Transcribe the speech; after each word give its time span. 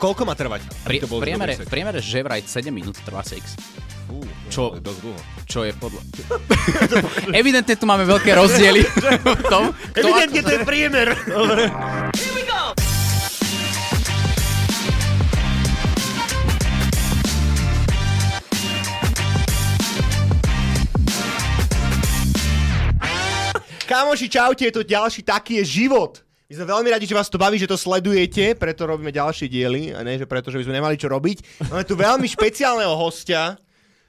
Koľko 0.00 0.24
má 0.24 0.32
trvať? 0.32 0.64
Pri, 0.80 0.96
to 1.04 1.20
priemere, 1.20 1.60
v 1.60 1.68
priemere 1.68 2.00
že 2.00 2.24
vraj 2.24 2.40
7 2.40 2.72
minút 2.72 2.96
trvá 3.04 3.20
sex. 3.20 3.52
Fú, 4.08 4.24
Čo? 4.48 4.72
je 4.72 4.80
dosť 4.80 5.00
dlho. 5.04 5.20
Čo 5.44 5.60
je 5.68 5.72
podľa... 5.76 6.00
Evidentne 7.40 7.76
tu 7.76 7.84
máme 7.84 8.08
veľké 8.08 8.32
rozdiely 8.32 8.80
v 9.44 9.44
tom, 9.52 9.76
Evidentne 9.92 10.40
to 10.40 10.52
je 10.56 10.60
priemer. 10.64 11.12
Kamoši, 23.84 24.32
čaute, 24.32 24.64
je 24.64 24.72
to 24.72 24.80
ďalší 24.80 25.20
Taký 25.28 25.60
je 25.60 25.84
život. 25.84 26.29
My 26.50 26.58
sme 26.58 26.66
veľmi 26.66 26.90
radi, 26.90 27.06
že 27.06 27.14
vás 27.14 27.30
to 27.30 27.38
baví, 27.38 27.62
že 27.62 27.70
to 27.70 27.78
sledujete, 27.78 28.58
preto 28.58 28.82
robíme 28.82 29.14
ďalšie 29.14 29.46
diely, 29.46 29.94
a 29.94 30.02
ne, 30.02 30.18
že 30.18 30.26
preto, 30.26 30.50
že 30.50 30.58
by 30.58 30.66
sme 30.66 30.82
nemali 30.82 30.98
čo 30.98 31.06
robiť. 31.06 31.62
Máme 31.70 31.86
tu 31.86 31.94
veľmi 31.94 32.26
špeciálneho 32.26 32.90
hostia, 32.98 33.54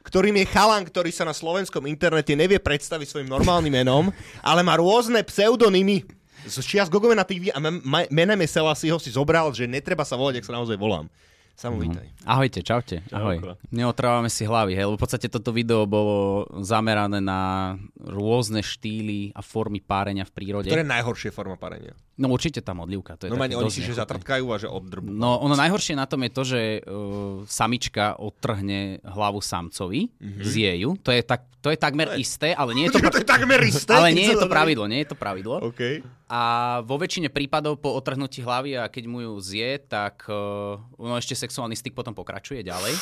ktorým 0.02 0.34
je 0.42 0.50
chalan, 0.50 0.82
ktorý 0.82 1.14
sa 1.14 1.22
na 1.22 1.38
slovenskom 1.38 1.86
internete 1.86 2.34
nevie 2.34 2.58
predstaviť 2.58 3.06
svojim 3.06 3.30
normálnym 3.30 3.70
menom, 3.70 4.10
ale 4.42 4.66
má 4.66 4.74
rôzne 4.74 5.22
pseudonymy. 5.22 6.02
Z 6.50 6.66
čias 6.66 6.90
Gogove 6.90 7.14
na 7.14 7.30
TV 7.30 7.54
a 7.54 7.62
menem 8.10 8.42
si 8.50 8.90
ho 8.90 8.98
si 8.98 9.14
zobral, 9.14 9.54
že 9.54 9.70
netreba 9.70 10.02
sa 10.02 10.18
volať, 10.18 10.42
ak 10.42 10.50
sa 10.50 10.58
naozaj 10.58 10.82
volám. 10.82 11.06
Samo 11.54 11.78
vítaj. 11.78 12.10
Ahojte, 12.26 12.66
čaute. 12.66 13.06
Ahoj. 13.14 13.38
Čauko. 13.38 13.54
Neotrávame 13.70 14.34
si 14.34 14.50
hlavy, 14.50 14.74
hej, 14.74 14.90
lebo 14.90 14.98
v 14.98 15.04
podstate 15.06 15.30
toto 15.30 15.54
video 15.54 15.86
bolo 15.86 16.50
zamerané 16.66 17.22
na 17.22 17.78
rôzne 18.02 18.66
štýly 18.66 19.30
a 19.38 19.46
formy 19.46 19.78
párenia 19.78 20.26
v 20.26 20.34
prírode. 20.34 20.74
To 20.74 20.82
je 20.82 20.90
najhoršia 20.90 21.30
forma 21.30 21.62
parenia. 21.62 21.94
No 22.22 22.30
určite 22.30 22.62
tá 22.62 22.78
modlivka, 22.78 23.18
to 23.18 23.26
je 23.26 23.30
No 23.34 23.42
oni 23.42 23.74
si, 23.74 23.82
že 23.82 23.98
zatrtkajú 23.98 24.46
a 24.54 24.58
že 24.62 24.70
oddrbú. 24.70 25.10
No 25.10 25.42
ono 25.42 25.58
najhoršie 25.58 25.98
na 25.98 26.06
tom 26.06 26.22
je 26.22 26.32
to, 26.32 26.44
že 26.46 26.62
uh, 26.86 27.42
samička 27.50 28.14
odtrhne 28.22 29.02
hlavu 29.02 29.42
samcovi 29.42 30.14
mm-hmm. 30.14 30.44
z 30.46 30.54
jeju. 30.54 30.90
To 31.02 31.10
je, 31.10 31.26
tak, 31.26 31.50
to 31.66 31.74
je 31.74 31.78
takmer 31.82 32.14
isté, 32.22 32.54
ale 32.54 32.78
nie 32.78 32.86
je 32.86 32.94
to, 32.94 33.00
to 33.06 33.10
pra- 33.10 33.22
je 33.22 33.28
takmer 33.28 33.60
isté. 33.66 33.94
ale 33.98 34.14
nie 34.14 34.30
je 34.30 34.38
to 34.38 34.48
pravidlo, 34.56 34.86
nie 34.86 35.02
je 35.02 35.10
to 35.10 35.18
pravidlo. 35.18 35.58
OK. 35.66 36.06
A 36.32 36.42
vo 36.88 36.96
väčšine 36.96 37.28
prípadov 37.28 37.82
po 37.84 37.92
otrhnutí 37.92 38.40
hlavy 38.40 38.80
a 38.80 38.88
keď 38.88 39.04
mu 39.10 39.20
ju 39.20 39.34
zje, 39.42 39.82
tak 39.84 40.24
uh, 40.30 40.80
ono 40.96 41.18
ešte 41.18 41.34
sexuálny 41.34 41.74
styk 41.76 41.98
potom 41.98 42.14
pokračuje 42.14 42.64
ďalej. 42.64 42.94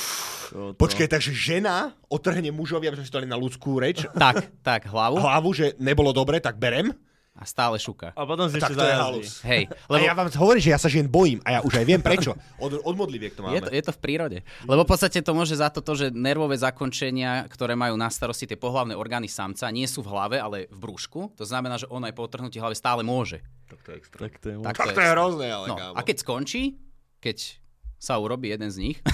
To, 0.49 0.73
to. 0.73 0.79
Počkaj, 0.81 1.11
takže 1.11 1.35
žena 1.35 1.93
otrhne 2.09 2.49
mužovi, 2.49 2.89
aby 2.89 2.97
sme 2.97 3.05
si 3.05 3.13
to 3.13 3.21
na 3.21 3.37
ľudskú 3.37 3.77
reč, 3.77 4.09
Tak, 4.17 4.49
tak, 4.65 4.89
hlavu 4.89 5.21
hlavu, 5.21 5.49
že 5.53 5.77
nebolo 5.77 6.09
dobre, 6.09 6.41
tak 6.41 6.57
berem. 6.57 6.95
A 7.37 7.43
stále 7.47 7.79
šuka. 7.79 8.11
A 8.17 8.25
potom 8.27 8.49
si 8.51 8.57
ešte 8.59 8.75
je 8.75 8.79
zajazdí. 8.79 9.21
Hej, 9.47 9.63
Lebo... 9.87 10.01
A 10.01 10.05
ja 10.05 10.13
vám 10.17 10.27
hovorím, 10.33 10.59
že 10.59 10.71
ja 10.75 10.79
sa 10.81 10.91
žien 10.91 11.07
bojím 11.07 11.39
a 11.47 11.55
ja 11.55 11.59
už 11.63 11.71
aj 11.79 11.85
viem 11.87 12.01
prečo. 12.03 12.35
Od, 12.59 12.83
od 12.83 12.95
modliviek 12.97 13.31
to 13.31 13.45
máme. 13.45 13.55
Je 13.55 13.61
to, 13.63 13.71
je 13.71 13.83
to 13.85 13.91
v 13.95 13.99
prírode. 14.01 14.37
Lebo 14.67 14.83
v 14.83 14.89
podstate 14.89 15.23
to 15.23 15.31
môže 15.31 15.55
za 15.55 15.71
to, 15.71 15.79
to, 15.79 15.93
že 15.95 16.05
nervové 16.11 16.59
zakončenia, 16.59 17.47
ktoré 17.47 17.79
majú 17.79 17.95
na 17.95 18.11
starosti 18.11 18.43
tie 18.49 18.59
pohlavné 18.59 18.91
orgány 18.97 19.31
samca, 19.31 19.71
nie 19.71 19.87
sú 19.87 20.03
v 20.03 20.11
hlave, 20.11 20.35
ale 20.41 20.67
v 20.67 20.77
brúšku. 20.83 21.31
To 21.39 21.45
znamená, 21.47 21.79
že 21.79 21.87
on 21.87 22.03
aj 22.03 22.11
po 22.11 22.27
otrhnutí 22.27 22.59
hlavy 22.59 22.75
stále 22.75 23.01
môže. 23.07 23.39
Tak 23.71 23.79
to 23.85 23.89
je 23.93 23.95
extra. 23.95 24.19
Tak 24.25 24.33
to 24.41 24.47
je 24.49 24.55
Tak 24.59 24.75
to 24.91 25.01
je 25.01 25.09
hrozné, 25.13 25.47
ale 25.47 25.65
No, 25.71 25.75
kámo. 25.79 25.95
a 25.95 26.01
keď 26.03 26.17
skončí, 26.25 26.75
keď 27.23 27.55
sa 27.99 28.19
urobí 28.19 28.51
jeden 28.51 28.67
z 28.67 28.77
nich, 28.83 28.97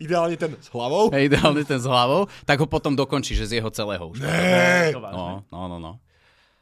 Ideálne 0.00 0.32
ten 0.40 0.56
s 0.56 0.72
hlavou. 0.72 1.12
hej, 1.12 1.28
ideálne 1.28 1.60
ten 1.68 1.76
s 1.76 1.84
hlavou, 1.84 2.24
tak 2.48 2.56
ho 2.56 2.64
potom 2.64 2.96
dokončí, 2.96 3.36
že 3.36 3.44
z 3.44 3.52
jeho 3.60 3.68
celého 3.68 4.00
už. 4.08 4.24
Hey. 4.24 4.96
No, 4.96 5.44
no, 5.52 5.60
no, 5.68 5.76
no. 5.76 6.00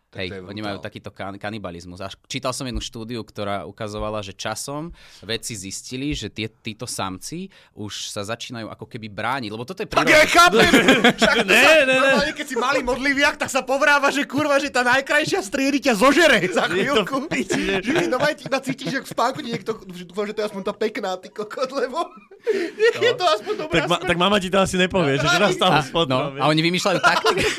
Tak 0.08 0.24
Hej, 0.24 0.40
oni 0.40 0.64
majú 0.64 0.80
takýto 0.80 1.12
kan- 1.12 1.36
kanibalizmus. 1.36 2.00
Až 2.00 2.16
čítal 2.24 2.56
som 2.56 2.64
jednu 2.64 2.80
štúdiu, 2.80 3.20
ktorá 3.20 3.68
ukazovala, 3.68 4.24
že 4.24 4.32
časom 4.32 4.88
vedci 5.20 5.52
zistili, 5.52 6.16
že 6.16 6.32
tie, 6.32 6.48
títo 6.48 6.88
samci 6.88 7.52
už 7.76 8.08
sa 8.08 8.24
začínajú 8.24 8.72
ako 8.72 8.88
keby 8.88 9.04
brániť, 9.06 9.52
lebo 9.52 9.68
toto 9.68 9.84
je 9.84 9.88
Tak 9.88 10.00
príroda. 10.00 10.16
ja 10.16 10.24
chápem! 10.24 10.70
Však 11.20 11.36
Ne, 11.44 11.60
sa, 11.60 11.70
ne, 11.70 11.84
ne. 11.84 11.94
normálne, 11.94 12.32
keď 12.32 12.46
si 12.48 12.56
malý 12.56 12.80
modliviak, 12.80 13.36
tak 13.36 13.52
sa 13.52 13.60
povráva, 13.60 14.08
že 14.08 14.24
kurva, 14.24 14.56
že 14.56 14.72
tá 14.72 14.80
najkrajšia 14.80 15.44
striedy 15.44 15.84
ťa 15.84 15.94
zožere 15.94 16.40
za 16.48 16.64
chvíľku. 16.66 17.28
Že 17.28 17.84
ty 17.84 18.32
ti 18.32 18.44
iba 18.48 18.58
cítiš, 18.64 18.88
že 18.88 18.98
v 19.04 19.08
spánku 19.08 19.44
niekto, 19.44 19.76
že 19.92 20.08
dúfam, 20.08 20.24
že 20.24 20.32
to 20.32 20.40
je 20.40 20.46
aspoň 20.48 20.62
tá 20.62 20.72
pekná, 20.72 21.20
ty 21.20 21.28
kokot, 21.28 21.68
lebo 21.68 22.08
nech 22.48 22.96
je 22.96 23.12
to 23.12 23.24
aspoň 23.28 23.54
dobrá 23.58 23.74
Tak, 23.76 23.84
ma, 23.84 23.96
tak 24.00 24.16
mama 24.16 24.36
ti 24.40 24.48
to 24.48 24.56
asi 24.56 24.80
nepovie, 24.80 25.20
že 25.20 25.28
raz 25.36 25.52
tam 25.54 25.68
A, 25.70 25.84
spod 25.84 26.08
no, 26.08 26.32
a 26.32 26.48
oni 26.48 26.64
vymýšľajú 26.64 26.96
taktiky. 26.98 27.44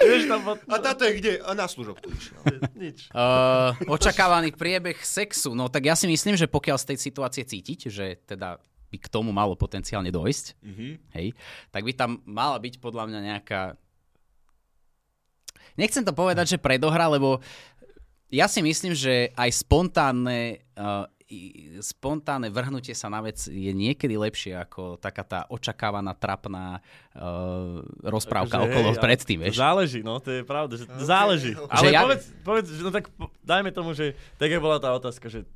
Vieš 0.00 0.22
tam 0.26 0.40
pod... 0.42 0.59
A 0.66 0.76
táto 0.76 1.06
je 1.06 1.12
kde? 1.16 1.32
A 1.40 1.54
na 1.54 1.64
služobku 1.64 2.10
išiel. 2.10 2.40
Nič. 2.82 3.08
Uh, 3.10 3.72
očakávaný 3.86 4.52
priebeh 4.52 4.98
sexu. 5.00 5.54
No 5.54 5.70
tak 5.70 5.86
ja 5.86 5.94
si 5.94 6.04
myslím, 6.04 6.34
že 6.34 6.44
pokiaľ 6.44 6.76
z 6.76 6.86
tej 6.90 6.98
situácie 7.00 7.42
cítiť, 7.46 7.78
že 7.88 8.06
teda 8.26 8.60
by 8.90 8.98
k 8.98 9.06
tomu 9.06 9.30
malo 9.30 9.54
potenciálne 9.54 10.10
dojsť, 10.10 10.46
Mhm. 10.66 10.86
hej, 11.14 11.26
tak 11.70 11.86
by 11.86 11.92
tam 11.94 12.18
mala 12.26 12.58
byť 12.58 12.82
podľa 12.82 13.06
mňa 13.06 13.20
nejaká... 13.24 13.78
Nechcem 15.78 16.02
to 16.02 16.10
povedať, 16.10 16.58
že 16.58 16.58
predohra, 16.58 17.06
lebo 17.06 17.38
ja 18.28 18.50
si 18.50 18.58
myslím, 18.60 18.92
že 18.92 19.30
aj 19.34 19.50
spontánne, 19.62 20.58
uh, 20.74 21.06
spontánne 21.78 22.50
vrhnutie 22.50 22.92
sa 22.92 23.06
na 23.06 23.22
vec 23.22 23.46
je 23.46 23.72
niekedy 23.72 24.18
lepšie 24.18 24.58
ako 24.58 24.98
taká 24.98 25.22
tá 25.22 25.40
očakávaná, 25.46 26.10
trapná 26.18 26.82
uh, 27.14 27.80
rozprávka 28.02 28.58
Akože, 28.58 28.70
okolo 28.74 28.90
hej, 28.92 29.00
predtým, 29.00 29.38
vieš. 29.46 29.56
Záleží, 29.56 30.00
no, 30.02 30.18
to 30.18 30.30
je 30.34 30.42
pravda, 30.42 30.74
že 30.74 30.84
okay, 30.90 31.06
záleží. 31.06 31.52
okay. 31.54 31.70
Ale 31.70 31.82
Že 31.82 31.88
ja- 31.94 32.02
povedz, 32.02 32.24
povedz, 32.42 32.68
že 32.74 32.82
no 32.82 32.90
tak 32.90 33.04
po- 33.14 33.30
dajme 33.46 33.70
tomu, 33.70 33.94
že 33.94 34.18
tak 34.36 34.50
bola 34.58 34.82
tá 34.82 34.90
otázka, 34.90 35.30
že 35.30 35.46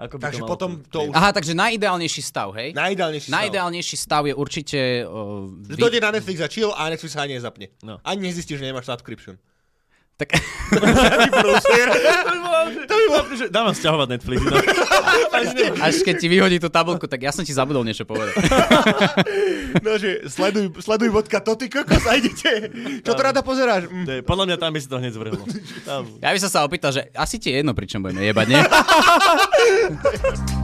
ako 0.00 0.16
by 0.18 0.22
Takže 0.24 0.40
to 0.40 0.48
potom 0.48 0.70
to 0.88 0.98
už... 1.12 1.14
Aha, 1.14 1.30
takže 1.30 1.52
najideálnejší 1.52 2.22
stav, 2.24 2.48
hej? 2.56 2.72
Najideálnejší 2.72 3.28
stav. 3.28 3.36
Najideálnejší 3.38 3.96
stav 4.00 4.22
je 4.26 4.34
určite... 4.34 4.78
Uh, 5.04 5.52
Že 5.68 5.76
dojde 5.78 6.00
na 6.00 6.10
Netflix 6.16 6.36
a 6.40 6.48
chill 6.48 6.72
a 6.72 6.88
Netflix 6.88 7.12
sa 7.12 7.22
ani 7.28 7.36
nezapne. 7.38 7.68
No. 7.84 8.00
Ani 8.02 8.32
nezistíš, 8.32 8.58
že 8.58 8.66
nemáš 8.66 8.88
subscription. 8.88 9.36
Tak, 10.22 10.28
To 12.86 12.92
by 12.94 13.04
bolo, 13.08 13.22
že 13.34 13.46
dávam 13.48 13.74
sťahovať 13.74 14.06
Netflix. 14.08 14.38
No. 14.42 14.56
až 15.80 15.94
keď 16.00 16.14
ti 16.16 16.26
vyhodí 16.26 16.56
tú 16.56 16.68
tabulku, 16.68 17.04
tak 17.04 17.20
ja 17.20 17.30
som 17.30 17.42
ti 17.42 17.50
zabudol 17.50 17.82
niečo 17.82 18.04
povedať. 18.04 18.34
No, 19.82 19.96
že 19.96 20.28
sleduj, 20.28 20.70
sleduj 20.78 21.08
vodka 21.10 21.40
to 21.40 21.56
ty 21.56 21.66
kokos 21.66 22.04
a 22.04 22.14
idete. 22.14 22.70
Čo 23.02 23.12
to 23.12 23.22
rada 23.22 23.40
pozeráš? 23.42 23.88
Mm. 23.88 24.04
To 24.04 24.10
je- 24.12 24.22
Podľa 24.22 24.44
mňa 24.46 24.56
tam 24.56 24.70
by 24.70 24.78
si 24.78 24.86
to 24.86 24.96
hneď 24.96 25.12
zvrhlo. 25.12 25.42
Tam. 25.82 26.02
Ja 26.20 26.30
by 26.30 26.38
som 26.38 26.50
sa 26.50 26.60
opýtal, 26.62 26.92
že 26.92 27.08
asi 27.12 27.36
ti 27.36 27.50
je 27.50 27.60
jedno, 27.60 27.74
pri 27.74 27.86
čom 27.88 28.04
budeme 28.04 28.22
jebať, 28.22 28.46
nie? 28.48 28.62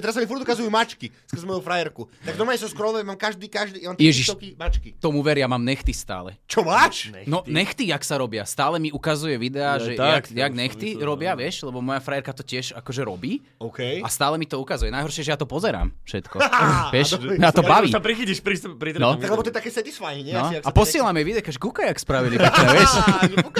Teraz 0.00 0.16
sa 0.16 0.20
mi 0.24 0.26
furt 0.26 0.40
ukazujú 0.42 0.66
mačky 0.72 1.12
skrz 1.28 1.44
moju 1.44 1.60
frajerku. 1.60 2.08
Tak 2.24 2.34
doma 2.34 2.56
som 2.56 2.66
scrollujem, 2.66 3.06
mám 3.06 3.20
každý, 3.20 3.46
každý, 3.46 3.84
mám 3.84 3.94
Ježiš. 4.00 4.32
Mačky. 4.56 4.96
Tomu 4.96 5.20
veria, 5.20 5.44
mám 5.46 5.60
nechty 5.62 5.92
stále. 5.92 6.34
Čo 6.48 6.64
máš? 6.64 7.12
No 7.28 7.44
nechty, 7.44 7.86
jak 7.92 8.00
sa 8.02 8.16
robia. 8.16 8.42
Stále 8.48 8.80
mi 8.80 8.90
ukazuje 8.90 9.36
videá, 9.36 9.76
Ja, 9.76 9.84
že 9.84 9.90
tak, 9.94 10.32
jak, 10.32 10.48
jak 10.48 10.52
to 10.52 10.58
nechty 10.58 10.88
myslel, 10.96 11.06
robia, 11.06 11.32
no. 11.36 11.38
vieš, 11.44 11.54
lebo 11.68 11.78
moja 11.84 12.00
frajerka 12.00 12.32
to 12.32 12.42
tiež 12.42 12.74
akože 12.74 13.02
robí 13.04 13.44
OK. 13.60 14.02
a 14.02 14.08
stále 14.08 14.40
mi 14.40 14.48
to 14.48 14.56
ukazuje. 14.58 14.88
Najhoršie, 14.90 15.22
že 15.28 15.30
ja 15.34 15.38
to 15.38 15.46
pozerám 15.46 15.92
všetko. 16.08 16.36
vieš, 16.96 17.08
a 17.38 17.50
to- 17.52 17.58
to 17.58 17.62
baví. 17.66 17.90
Sa 17.90 18.02
prichytíš 18.02 18.38
pri, 18.40 18.56
pri 18.78 18.90
No. 18.98 19.14
Tak 19.14 19.30
lebo 19.30 19.42
to 19.46 19.50
je 19.50 19.56
také 19.56 19.70
satisfying, 19.70 20.26
nie? 20.26 20.34
No, 20.34 20.50
a 20.50 20.58
sa 20.58 20.70
to 20.70 20.74
posielame 20.74 21.22
videa, 21.22 21.42
že 21.44 21.60
kúkaj, 21.60 21.86
jak 21.94 21.98
spravili 22.02 22.34
vieš. 22.74 22.92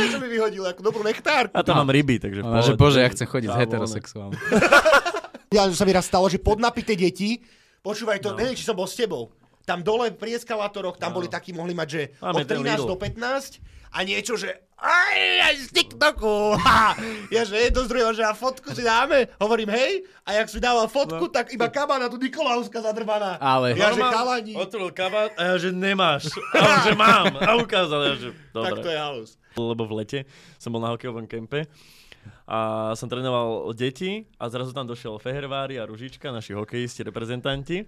Čo 0.08 0.18
mi 0.18 0.28
vyhodil, 0.30 0.64
ako 0.66 0.80
dobrú 0.82 1.02
nechtárku. 1.06 1.54
A 1.54 1.62
tam 1.62 1.82
mám 1.84 1.90
ryby, 1.90 2.18
takže... 2.18 2.40
bože, 2.74 2.98
ja 3.02 3.08
chcem 3.12 3.26
chodiť 3.26 3.48
s 3.50 3.56
heterosexuálom. 3.56 4.32
Ja 5.48 5.64
sa 5.72 5.84
mi 5.88 5.96
raz 5.96 6.04
stalo, 6.04 6.28
že 6.28 6.36
podnapité 6.36 6.92
deti, 6.92 7.40
počúvaj 7.80 8.20
to, 8.20 8.32
no. 8.32 8.36
neviem, 8.36 8.52
či 8.52 8.68
som 8.68 8.76
bol 8.76 8.84
s 8.84 8.92
tebou, 8.92 9.32
tam 9.64 9.80
dole 9.80 10.12
pri 10.12 10.36
eskalátoroch, 10.36 11.00
tam 11.00 11.12
boli 11.12 11.28
takí, 11.28 11.56
mohli 11.56 11.72
mať, 11.72 11.88
že 11.88 12.00
Máme 12.20 12.36
od 12.36 12.48
ten 12.48 12.60
13 12.60 12.68
Lidl. 12.76 12.88
do 12.88 12.96
15 12.96 13.60
a 13.88 13.98
niečo, 14.04 14.36
že 14.36 14.52
aj, 14.76 15.16
aj 15.42 15.54
z 15.58 15.68
TikToku. 15.72 16.54
Ha! 16.60 16.92
Ja, 17.32 17.42
že 17.42 17.72
do 17.72 17.88
druhého, 17.88 18.12
že 18.12 18.20
a 18.20 18.30
fotku 18.30 18.70
si 18.70 18.84
dáme, 18.84 19.26
hovorím 19.36 19.72
hej, 19.72 20.04
a 20.22 20.36
jak 20.36 20.52
si 20.52 20.60
dával 20.60 20.84
fotku, 20.86 21.26
tak 21.28 21.48
iba 21.50 21.66
kabána 21.66 22.06
tu 22.06 22.20
Nikolauská 22.20 22.84
zadrbaná. 22.84 23.40
Ale- 23.40 23.72
Ja, 23.72 23.90
že 23.90 24.00
chalani, 24.00 24.52
Otvoril 24.54 24.92
kabát 24.92 25.32
a 25.34 25.42
ja, 25.42 25.54
že 25.56 25.72
nemáš. 25.72 26.28
A 26.52 26.60
on, 26.60 26.78
že 26.84 26.92
mám. 26.94 27.32
A 27.40 27.56
ukázal, 27.56 28.00
ja, 28.04 28.14
že 28.14 28.28
tak 28.52 28.76
dobre. 28.76 28.84
to 28.84 28.88
je 28.92 28.98
halus. 29.00 29.30
Lebo 29.56 29.82
v 29.88 29.92
lete 29.98 30.18
som 30.60 30.70
bol 30.70 30.78
na 30.78 30.92
hokejovom 30.92 31.24
kempe 31.24 31.64
a 32.48 32.58
som 32.96 33.12
trénoval 33.12 33.76
deti 33.76 34.24
a 34.40 34.48
zrazu 34.48 34.72
tam 34.72 34.88
došiel 34.88 35.20
Fehervári 35.20 35.76
a 35.76 35.84
Ružička, 35.84 36.32
naši 36.32 36.56
hokejisti, 36.56 37.04
reprezentanti. 37.04 37.84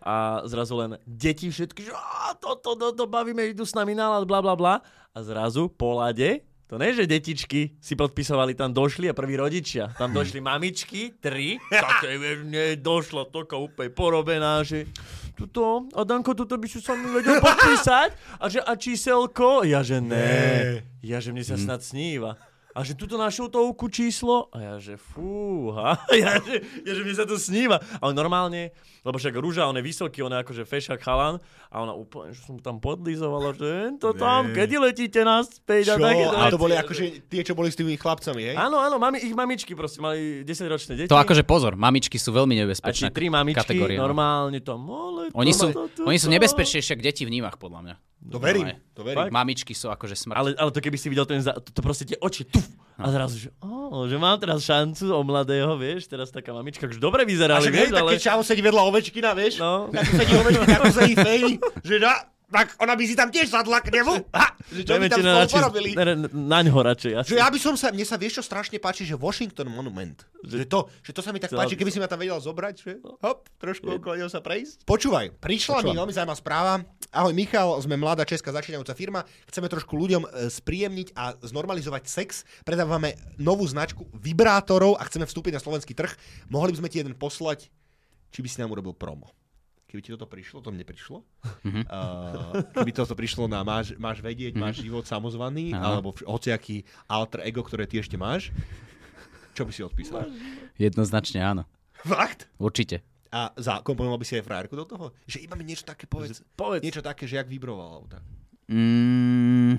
A 0.00 0.46
zrazu 0.46 0.78
len 0.78 0.96
deti 1.04 1.50
všetky, 1.50 1.90
že 1.90 1.92
"Á, 1.92 2.32
toto, 2.38 2.78
toto, 2.78 3.04
bavíme, 3.10 3.50
idú 3.50 3.66
s 3.66 3.74
nami 3.74 3.92
nálad, 3.92 4.24
bla, 4.24 4.40
bla, 4.40 4.54
bla. 4.54 4.74
A 5.10 5.18
zrazu 5.20 5.68
po 5.68 5.98
lade, 5.98 6.46
to 6.70 6.78
nie, 6.78 6.94
že 6.94 7.10
detičky 7.10 7.74
si 7.82 7.98
podpisovali, 7.98 8.54
tam 8.54 8.70
došli 8.70 9.10
a 9.10 9.14
prví 9.18 9.34
rodičia. 9.34 9.90
Tam 9.98 10.14
došli 10.14 10.38
mamičky, 10.38 11.18
tri, 11.18 11.58
také, 11.68 12.14
nie, 12.46 12.78
došla 12.78 13.26
toka 13.28 13.58
úplne 13.58 13.90
porobená, 13.90 14.62
že 14.62 14.86
tuto, 15.34 15.90
a 15.92 16.06
Danko, 16.06 16.32
tuto 16.38 16.54
by 16.56 16.68
si 16.70 16.78
sa 16.78 16.94
mi 16.94 17.10
vedel 17.10 17.42
podpísať? 17.42 18.38
A 18.38 18.46
že, 18.46 18.62
a 18.62 18.72
číselko? 18.78 19.66
Ja, 19.66 19.82
že 19.82 19.98
ne. 19.98 20.80
Ja, 21.02 21.18
že 21.18 21.34
mne 21.34 21.42
sa 21.42 21.58
snad 21.58 21.82
sníva. 21.82 22.38
A 22.70 22.86
že 22.86 22.94
tuto 22.94 23.18
na 23.18 23.26
šutovku 23.26 23.90
číslo? 23.90 24.46
A 24.54 24.62
ja, 24.62 24.74
že 24.78 24.94
fúha. 24.94 25.98
Ja, 26.20 26.36
že, 26.38 26.62
ja, 26.84 26.92
že 26.94 27.02
mi 27.02 27.14
sa 27.16 27.24
to 27.24 27.40
sníva. 27.40 27.80
Ale 27.98 28.12
normálne, 28.12 28.70
lebo 29.02 29.16
však 29.16 29.32
Rúža, 29.40 29.64
on 29.66 29.74
je 29.78 29.82
vysoký, 29.82 30.20
on 30.22 30.30
je 30.30 30.38
akože 30.44 30.62
fešak 30.68 31.00
chalan. 31.02 31.40
A 31.72 31.82
ona 31.82 31.96
úplne, 31.96 32.30
že 32.36 32.44
som 32.44 32.60
tam 32.60 32.78
podlizovala, 32.78 33.56
že 33.56 33.96
to 33.98 34.14
tam, 34.14 34.52
kedy 34.54 34.76
letíte 34.78 35.22
naspäť. 35.22 35.94
A, 35.94 35.98
takéto 35.98 36.36
A 36.36 36.52
to 36.52 36.60
boli 36.60 36.74
akože 36.76 37.26
tie, 37.30 37.42
čo 37.42 37.56
boli 37.56 37.72
s 37.72 37.78
tými 37.78 37.94
chlapcami, 37.96 38.52
hej? 38.52 38.56
Áno, 38.58 38.78
áno, 38.78 38.98
mami, 39.00 39.22
ich 39.22 39.34
mamičky 39.34 39.72
proste 39.74 40.02
mali 40.02 40.42
10-ročné 40.46 40.92
deti. 40.94 41.10
To 41.10 41.18
akože 41.18 41.42
pozor, 41.46 41.74
mamičky 41.74 42.18
sú 42.18 42.34
veľmi 42.34 42.54
a 42.58 42.66
nebezpečné. 42.66 43.10
či 43.10 43.14
tri 43.14 43.30
mamičky, 43.30 43.64
kategórie, 43.66 43.96
no. 43.98 44.06
normálne 44.10 44.58
tam, 44.60 44.84
ale 44.90 45.30
Oni 45.32 45.54
sú, 45.54 45.70
to, 45.72 45.88
to, 45.94 46.06
oni 46.06 46.18
sú 46.18 46.28
to. 46.28 46.34
nebezpečnejšie 46.36 46.98
ako 46.98 47.02
deti 47.02 47.22
v 47.24 47.30
nímach, 47.32 47.56
podľa 47.56 47.80
mňa. 47.86 47.94
To 48.20 48.36
verím, 48.36 48.68
to 48.92 49.00
verím. 49.00 49.32
Mamičky 49.32 49.72
sú 49.72 49.88
akože 49.88 50.12
smrť. 50.12 50.36
Ale, 50.36 50.48
ale 50.52 50.70
to 50.76 50.84
keby 50.84 51.00
si 51.00 51.08
videl 51.08 51.24
ten, 51.24 51.40
za, 51.40 51.56
to, 51.56 51.72
to 51.72 51.80
proste 51.80 52.04
tie 52.04 52.20
oči, 52.20 52.44
tuf, 52.44 52.68
a 53.00 53.08
zrazu, 53.08 53.36
že, 53.40 53.50
oh, 53.64 54.04
že 54.04 54.20
mám 54.20 54.36
teraz 54.36 54.60
šancu 54.60 55.08
o 55.16 55.24
mladého, 55.24 55.72
vieš, 55.80 56.04
teraz 56.04 56.28
taká 56.28 56.52
mamička, 56.52 56.84
už 56.84 57.00
dobre 57.00 57.24
A 57.24 57.28
vyzerali, 57.28 57.64
však 57.64 57.72
hej, 57.72 57.80
vieš, 57.80 57.92
tak 57.96 58.04
ale... 58.04 58.20
čavo 58.20 58.40
sedí 58.44 58.60
vedľa 58.60 58.82
ovečkina, 58.92 59.30
vieš? 59.32 59.54
No. 59.56 59.88
Tak 59.88 60.04
sedí 60.04 60.32
ovečkina, 60.36 60.74
ako 60.76 60.92
sedí 60.92 61.14
Fej, 61.26 61.42
že 61.80 61.96
na, 61.96 62.12
tak 62.50 62.74
ona 62.76 62.92
by 62.92 63.02
si 63.02 63.14
tam 63.14 63.28
tiež 63.28 63.46
sadla 63.46 63.78
k 63.78 63.90
nemu. 63.90 64.14
Ha, 64.30 64.46
že 64.68 64.82
čo 64.82 64.94
by 64.94 64.96
Dajme 64.96 65.08
tam 65.08 65.18
spolu 65.18 65.34
radšej- 65.36 65.56
porobili. 65.56 65.90
na, 65.92 66.02
na, 66.04 66.14
naňho 66.30 66.76
radšej, 66.76 67.12
asi. 67.14 67.28
Že 67.28 67.36
ja 67.36 67.48
by 67.48 67.58
som 67.58 67.74
sa, 67.74 67.88
mne 67.88 68.02
sa 68.02 68.14
vieš 68.14 68.38
čo 68.38 68.44
strašne 68.44 68.76
páči, 68.76 69.02
že 69.02 69.14
Washington 69.14 69.68
Monument. 69.68 70.14
Že 70.40 70.64
to, 70.64 70.78
že 71.00 71.10
to 71.10 71.20
sa 71.20 71.30
mi 71.30 71.38
tak 71.38 71.50
páči, 71.50 71.74
by 71.74 71.78
keby 71.78 71.90
si 71.90 71.98
ma 71.98 72.06
tam 72.06 72.18
vedel 72.18 72.36
zobrať, 72.36 72.74
že 72.76 72.90
hop, 73.20 73.48
trošku 73.56 73.86
okolo 73.92 74.14
neho 74.16 74.28
sa 74.28 74.38
prejsť. 74.38 74.84
Počúvaj, 74.84 75.34
prišla 75.36 75.80
mi 75.80 75.90
Počúvam. 75.90 75.98
veľmi 76.00 76.12
zaujímavá 76.12 76.36
správa. 76.36 76.72
Ahoj 77.10 77.32
Michal, 77.32 77.74
sme 77.80 77.94
mladá 77.94 78.22
česká 78.22 78.50
začínajúca 78.50 78.94
firma. 78.94 79.20
Chceme 79.46 79.66
trošku 79.66 79.92
ľuďom 79.92 80.22
e, 80.22 80.28
spríjemniť 80.48 81.08
a 81.12 81.34
znormalizovať 81.40 82.02
sex. 82.06 82.28
Predávame 82.62 83.18
novú 83.36 83.66
značku 83.66 84.06
vibrátorov 84.14 84.94
a 84.94 85.04
chceme 85.04 85.24
vstúpiť 85.24 85.54
na 85.54 85.60
slovenský 85.60 85.92
trh. 85.92 86.14
Mohli 86.46 86.70
by 86.72 86.78
sme 86.78 86.88
ti 86.88 86.98
jeden 86.98 87.14
poslať, 87.14 87.66
či 88.30 88.38
by 88.38 88.48
si 88.48 88.60
nám 88.60 88.70
urobil 88.70 88.94
promo. 88.94 89.26
Keby 89.90 90.00
ti 90.06 90.14
toto 90.14 90.30
prišlo, 90.30 90.62
to 90.62 90.70
mne 90.70 90.86
prišlo. 90.86 91.26
Mhm. 91.66 91.82
Uh, 91.90 92.62
keby 92.78 92.94
toto 92.94 93.18
prišlo 93.18 93.50
na 93.50 93.66
máš, 93.66 93.90
máš 93.98 94.22
vedieť, 94.22 94.54
máš 94.54 94.78
život 94.86 95.02
samozvaný, 95.02 95.74
Áno. 95.74 95.82
alebo 95.82 96.08
hociaký 96.22 96.86
alter 97.10 97.42
ego, 97.42 97.66
ktoré 97.66 97.90
ty 97.90 97.98
ešte 97.98 98.14
máš, 98.14 98.54
čo 99.58 99.66
by 99.66 99.72
si 99.74 99.82
odpísal? 99.82 100.30
Jednoznačne 100.78 101.42
áno. 101.42 101.66
Fakt? 102.06 102.46
Určite. 102.56 103.02
A 103.34 103.50
zakomponoval 103.58 104.18
by 104.18 104.26
si 104.26 104.38
aj 104.38 104.46
frajerku 104.46 104.74
do 104.78 104.86
toho? 104.86 105.10
Že 105.26 105.42
iba 105.46 105.54
mi 105.58 105.66
niečo 105.66 105.86
také 105.86 106.06
povedz. 106.06 106.42
Povedz. 106.54 106.82
Niečo 106.86 107.02
také, 107.02 107.26
že 107.26 107.38
jak 107.42 107.50
vibroval. 107.50 107.90
alebo 107.98 108.08
tak. 108.10 108.22
Mm, 108.70 109.74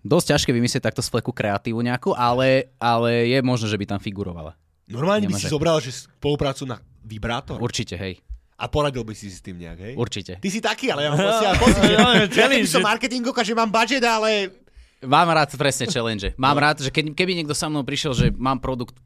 dosť 0.00 0.26
ťažké 0.32 0.50
vymyslieť 0.56 0.88
takto 0.88 1.04
z 1.04 1.12
fleku 1.12 1.32
kreatívu 1.36 1.80
nejakú, 1.84 2.16
ale, 2.16 2.72
ale 2.80 3.28
je 3.28 3.38
možné, 3.44 3.68
že 3.68 3.76
by 3.76 3.84
tam 3.84 4.00
figurovala. 4.00 4.56
Normálne 4.88 5.28
by 5.28 5.36
Nemáš 5.36 5.44
si 5.44 5.52
zobral 5.52 5.76
že 5.84 5.92
spoluprácu 5.92 6.64
na 6.64 6.80
vibrátor 7.04 7.60
Určite, 7.60 7.96
hej. 8.00 8.24
A 8.58 8.64
poradil 8.66 9.06
by 9.06 9.14
si 9.14 9.30
si 9.30 9.38
s 9.38 9.42
tým 9.42 9.62
nejak, 9.62 9.78
hej? 9.78 9.94
Určite. 9.94 10.42
Ty 10.42 10.48
si 10.50 10.58
taký, 10.58 10.90
ale 10.90 11.06
ja 11.06 11.14
mám 11.14 11.22
proste 11.30 11.46
pocit, 11.62 11.82
že 11.86 11.94
Ja, 11.94 12.06
keby 12.26 12.66
som 12.66 12.82
marketingovka, 12.82 13.46
že 13.46 13.54
mám 13.54 13.70
budget, 13.70 14.02
ale 14.02 14.50
Mám 14.98 15.30
rád 15.30 15.54
presne 15.54 15.86
challenge. 15.86 16.34
Mám 16.34 16.58
rád, 16.58 16.82
že 16.82 16.90
keď, 16.90 17.14
keby 17.14 17.38
niekto 17.38 17.54
sa 17.54 17.70
mnou 17.70 17.86
prišiel, 17.86 18.18
že 18.18 18.26
mám 18.34 18.58
produkt 18.58 18.98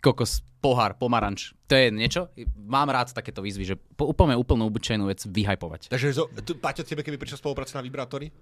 kokos, 0.00 0.40
pohár, 0.64 0.96
pomaranč, 0.96 1.52
to 1.68 1.76
je 1.76 1.92
niečo, 1.92 2.32
mám 2.56 2.88
rád 2.88 3.12
takéto 3.12 3.44
výzvy, 3.44 3.64
že 3.68 3.76
po, 3.76 4.08
úplne 4.08 4.32
úplnú 4.32 4.64
obyčajnú 4.72 5.12
vec 5.12 5.20
vyhajpovať. 5.28 5.92
Takže 5.92 6.08
zo, 6.16 6.24
tu, 6.40 6.56
Paťo, 6.56 6.88
tebe 6.88 7.04
keby 7.04 7.20
prišiel 7.20 7.36
spolupráca 7.36 7.76
na 7.76 7.84
vibrátory? 7.84 8.32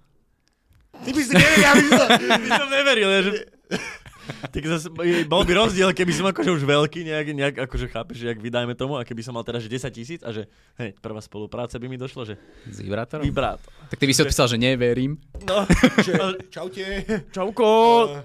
Ty 1.03 1.09
by 1.11 1.19
si 1.19 1.31
nevedel, 1.35 1.59
ja 1.59 1.71
by 1.75 1.87
som... 1.91 2.07
by 2.47 2.49
som 2.55 2.67
neveril, 2.71 3.09
že... 3.19 3.31
Tak 4.23 4.63
zase, 4.63 4.87
bol 5.27 5.43
by 5.43 5.53
rozdiel, 5.53 5.91
keby 5.91 6.13
som 6.13 6.25
akože 6.29 6.51
už 6.51 6.63
veľký, 6.63 7.03
nejak, 7.03 7.27
nejak 7.35 7.55
akože 7.67 7.91
chápeš, 7.91 8.23
že 8.23 8.25
jak 8.31 8.39
vydajme 8.39 8.73
tomu, 8.73 8.95
a 8.95 9.03
keby 9.03 9.19
som 9.19 9.35
mal 9.35 9.43
teraz 9.43 9.63
že 9.63 9.69
10 9.71 9.91
tisíc 9.91 10.21
a 10.23 10.31
že 10.31 10.47
hej, 10.79 10.95
prvá 10.99 11.19
spolupráca 11.19 11.75
by 11.75 11.87
mi 11.91 11.97
došlo, 11.99 12.23
že 12.23 12.39
S 12.67 12.79
vibrátorom? 12.79 13.23
vibrátor. 13.23 13.67
Tak 13.91 13.97
ty 13.99 14.05
by 14.07 14.13
si 14.15 14.21
odpísal, 14.23 14.47
že 14.47 14.57
neverím. 14.57 15.19
No, 15.43 15.67
Že, 16.05 16.13
čaute. 16.47 16.83
čauko, 17.31 17.67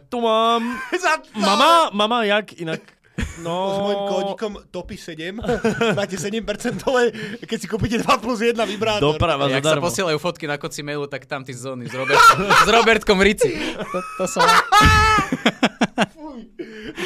tu 0.06 0.22
mám... 0.22 0.62
Mama, 1.34 1.90
mama, 1.90 2.24
jak 2.24 2.54
inak? 2.58 2.98
No, 3.42 3.54
S 3.74 3.76
môjim 3.82 4.02
kódikom 4.06 4.52
TOPI 4.70 4.94
7 4.94 5.42
máte 5.98 6.14
7% 6.14 6.38
dole, 6.86 7.10
keď 7.42 7.58
si 7.58 7.66
kúpite 7.66 7.98
2 7.98 8.06
plus 8.22 8.38
1 8.38 8.54
vibrátor. 8.62 9.02
doprava 9.02 9.50
Jak 9.50 9.66
sa 9.66 9.82
posielajú 9.82 10.22
fotky 10.22 10.46
na 10.46 10.54
koci 10.54 10.86
mailu, 10.86 11.10
tak 11.10 11.26
tam 11.26 11.42
ty 11.42 11.50
zóny 11.50 11.90
s, 11.90 11.94
Robert, 11.98 12.14
s 12.62 12.68
Robertkom 12.70 13.18
Rici. 13.18 13.58
To, 13.74 13.98
to 14.22 14.24
som... 14.30 14.46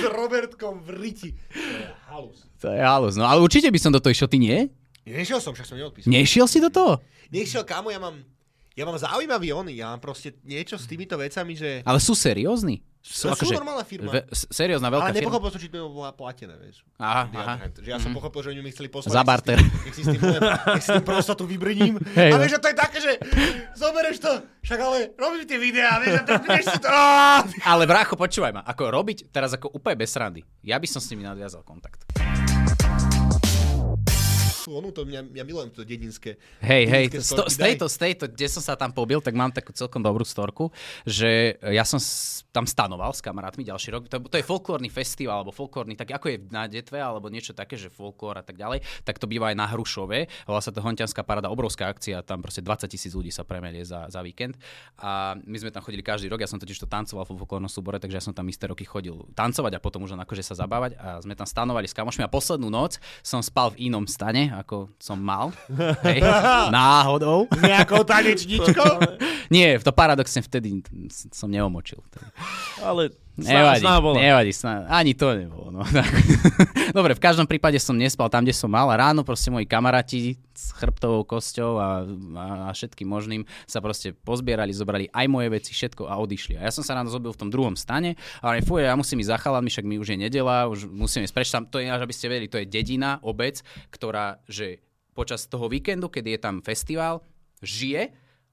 S 0.03 0.11
Robertkom 0.11 0.83
v 0.83 0.89
riti. 0.99 1.31
To 1.55 1.63
je 1.63 1.91
halus. 2.11 2.39
To 2.59 2.67
je 2.75 2.81
halus. 2.83 3.15
No 3.15 3.25
ale 3.31 3.39
určite 3.39 3.71
by 3.71 3.79
som 3.79 3.95
do 3.95 4.03
toho 4.03 4.11
išiel, 4.11 4.27
ty 4.27 4.43
nie? 4.43 4.67
Nešiel 5.07 5.39
som, 5.39 5.55
však 5.55 5.67
som 5.67 5.79
neodpísal. 5.79 6.11
Nešiel 6.11 6.47
si 6.51 6.59
do 6.59 6.71
toho? 6.71 6.99
Nešiel, 7.31 7.63
kámo, 7.63 7.91
ja 7.91 8.03
mám, 8.03 8.23
ja 8.75 8.85
mám 8.87 8.99
zaujímavý 8.99 9.55
ony, 9.55 9.79
ja 9.79 9.95
mám 9.95 10.03
proste 10.03 10.35
niečo 10.43 10.79
s 10.79 10.87
týmito 10.87 11.15
vecami, 11.15 11.55
že... 11.55 11.87
Ale 11.87 11.99
sú 12.03 12.15
seriózni? 12.15 12.83
Sú, 13.03 13.35
sú 13.35 13.51
normálna 13.51 13.83
firma. 13.83 14.15
Ve, 14.15 14.23
seriózna 14.31 14.87
veľká 14.87 15.11
ale 15.11 15.19
nepochopil 15.19 15.51
som, 15.51 15.59
či 15.59 15.67
to 15.67 15.91
bola 15.91 16.15
platené, 16.15 16.55
vieš. 16.55 16.87
Aha, 17.03 17.27
aha. 17.35 17.55
Že 17.83 17.91
ja 17.91 17.99
som 17.99 18.15
pochopil, 18.15 18.47
že 18.47 18.49
oni 18.55 18.63
mi 18.63 18.71
chceli 18.71 18.87
poslať. 18.95 19.11
Za 19.11 19.27
barter. 19.27 19.59
Nech 19.59 19.91
si 19.91 20.07
s 20.07 20.15
tým, 20.15 20.23
nech 20.23 20.85
si 20.87 20.89
s 20.89 20.95
tým 20.95 21.03
prostatu 21.03 21.43
vybrním. 21.43 21.99
Hej, 22.15 22.31
a 22.31 22.39
no. 22.39 22.47
vieš, 22.47 22.55
že 22.55 22.61
to 22.63 22.69
je 22.71 22.77
také, 22.79 22.99
že 23.03 23.13
zobereš 23.75 24.23
to, 24.23 24.31
však 24.63 24.79
ale 24.79 24.99
robíš 25.19 25.51
tie 25.51 25.59
videá, 25.59 25.99
vieš, 25.99 26.23
a 26.23 26.59
si 26.63 26.79
to... 26.79 26.89
Ale 27.67 27.83
brácho, 27.91 28.15
počúvaj 28.15 28.55
ma, 28.55 28.63
ako 28.63 28.95
robiť 28.95 29.35
teraz 29.35 29.51
ako 29.59 29.75
úplne 29.75 29.99
bez 29.99 30.15
srandy. 30.15 30.47
Ja 30.63 30.79
by 30.79 30.87
som 30.87 31.03
s 31.03 31.11
nimi 31.11 31.27
nadviazal 31.27 31.67
kontakt. 31.67 32.07
Onu, 34.71 34.95
to 34.95 35.03
mňa, 35.03 35.35
ja 35.35 35.45
milujem 35.47 35.71
to 35.73 35.83
dedinské. 35.83 36.39
Hej, 36.63 36.85
hej, 36.87 37.05
z, 37.19 37.35
storky, 37.35 37.59
tejto, 37.59 37.87
z 37.89 37.97
tejto, 37.97 38.25
kde 38.31 38.47
som 38.47 38.63
sa 38.63 38.79
tam 38.79 38.95
pobil, 38.95 39.19
tak 39.19 39.35
mám 39.35 39.51
takú 39.51 39.75
celkom 39.75 40.03
dobrú 40.05 40.23
storku, 40.23 40.71
že 41.03 41.57
ja 41.63 41.83
som 41.83 41.99
tam 42.53 42.69
stanoval 42.69 43.17
s 43.17 43.25
kamarátmi 43.25 43.65
ďalší 43.65 43.89
rok. 43.97 44.03
To, 44.13 44.21
to 44.29 44.37
je 44.37 44.45
folklórny 44.45 44.93
festival, 44.93 45.41
alebo 45.41 45.57
folklórny, 45.57 45.97
tak 45.97 46.13
ako 46.13 46.27
je 46.29 46.37
na 46.53 46.69
Detve, 46.69 47.01
alebo 47.01 47.33
niečo 47.33 47.57
také, 47.57 47.81
že 47.81 47.89
folklór 47.89 48.39
a 48.39 48.45
tak 48.45 48.61
ďalej, 48.61 48.85
tak 49.09 49.17
to 49.17 49.25
býva 49.25 49.51
aj 49.51 49.57
na 49.57 49.67
Hrušove. 49.73 50.45
Volá 50.45 50.61
sa 50.61 50.69
to 50.69 50.85
Hontianská 50.85 51.25
parada, 51.25 51.49
obrovská 51.49 51.89
akcia, 51.89 52.21
tam 52.21 52.45
proste 52.45 52.61
20 52.61 52.93
tisíc 52.93 53.17
ľudí 53.17 53.33
sa 53.33 53.43
premelie 53.49 53.83
za, 53.83 54.05
za 54.13 54.21
víkend. 54.21 54.61
A 55.01 55.35
my 55.41 55.57
sme 55.57 55.73
tam 55.73 55.81
chodili 55.81 56.05
každý 56.05 56.29
rok, 56.29 56.45
ja 56.45 56.51
som 56.51 56.61
totiž 56.61 56.77
to 56.77 56.87
tancoval 56.87 57.25
vo 57.25 57.41
folklórnom 57.41 57.73
súbore, 57.73 57.97
takže 57.97 58.21
ja 58.21 58.23
som 58.23 58.37
tam 58.37 58.45
isté 58.53 58.69
roky 58.69 58.85
chodil 58.85 59.17
tancovať 59.33 59.81
a 59.81 59.81
potom 59.81 60.05
už 60.05 60.13
len 60.13 60.21
akože 60.21 60.45
sa 60.45 60.55
zabávať 60.55 61.01
a 61.01 61.25
sme 61.25 61.33
tam 61.33 61.49
stanovali 61.49 61.89
s 61.89 61.97
kamošmi 61.97 62.21
a 62.23 62.29
poslednú 62.29 62.69
noc 62.69 63.01
som 63.25 63.41
spal 63.41 63.73
v 63.73 63.89
inom 63.89 64.05
stane, 64.05 64.52
ako 64.53 64.93
som 65.01 65.17
mal. 65.17 65.51
Hej, 66.07 66.21
náhodou. 66.69 67.49
Nejakou 67.57 68.05
tanečničkou. 68.05 68.95
Nie, 69.55 69.81
to 69.81 69.93
paradoxne 69.93 70.45
vtedy 70.45 70.85
som 71.33 71.49
neomočil. 71.49 72.01
Ale 72.85 73.13
Nevadí, 73.33 73.81
sná 73.81 73.97
bola. 73.97 74.21
nevadí, 74.21 74.53
sná, 74.53 74.85
ani 74.93 75.17
to 75.17 75.33
nebolo. 75.33 75.73
No. 75.73 75.81
Dobre, 76.97 77.17
v 77.17 77.23
každom 77.25 77.49
prípade 77.49 77.81
som 77.81 77.97
nespal 77.97 78.29
tam, 78.29 78.45
kde 78.45 78.53
som 78.53 78.69
mal 78.69 78.93
ráno 78.93 79.25
proste 79.25 79.49
moji 79.49 79.65
kamaráti 79.65 80.37
s 80.53 80.77
chrbtovou 80.77 81.25
kosťou 81.25 81.81
a, 81.81 82.05
a, 82.37 82.45
a 82.69 82.71
všetkým 82.77 83.09
možným 83.09 83.49
sa 83.65 83.81
proste 83.81 84.13
pozbierali, 84.13 84.77
zobrali 84.77 85.09
aj 85.09 85.27
moje 85.33 85.49
veci, 85.49 85.73
všetko 85.73 86.13
a 86.13 86.21
odišli. 86.21 86.61
A 86.61 86.69
ja 86.69 86.73
som 86.77 86.85
sa 86.85 86.93
ráno 86.93 87.09
zobil 87.09 87.33
v 87.33 87.41
tom 87.41 87.49
druhom 87.49 87.73
stane 87.73 88.21
a 88.45 88.53
hovorím, 88.53 88.69
fuj, 88.69 88.85
ja 88.85 88.93
musím 89.01 89.25
ísť 89.25 89.33
za 89.33 89.39
chalami, 89.41 89.69
však 89.73 89.89
mi 89.89 89.97
už 89.97 90.13
je 90.13 90.19
nedela, 90.29 90.69
už 90.69 90.93
musím 90.93 91.25
ísť 91.25 91.33
preč. 91.33 91.49
Tam, 91.49 91.65
to 91.65 91.81
je, 91.81 91.89
aby 91.89 92.13
ste 92.13 92.29
vedeli, 92.29 92.53
to 92.53 92.61
je 92.61 92.69
dedina, 92.69 93.17
obec, 93.25 93.65
ktorá, 93.89 94.45
že 94.45 94.85
počas 95.17 95.49
toho 95.49 95.73
víkendu, 95.73 96.13
kedy 96.13 96.37
je 96.37 96.41
tam 96.41 96.61
festival, 96.61 97.25
žije 97.65 98.13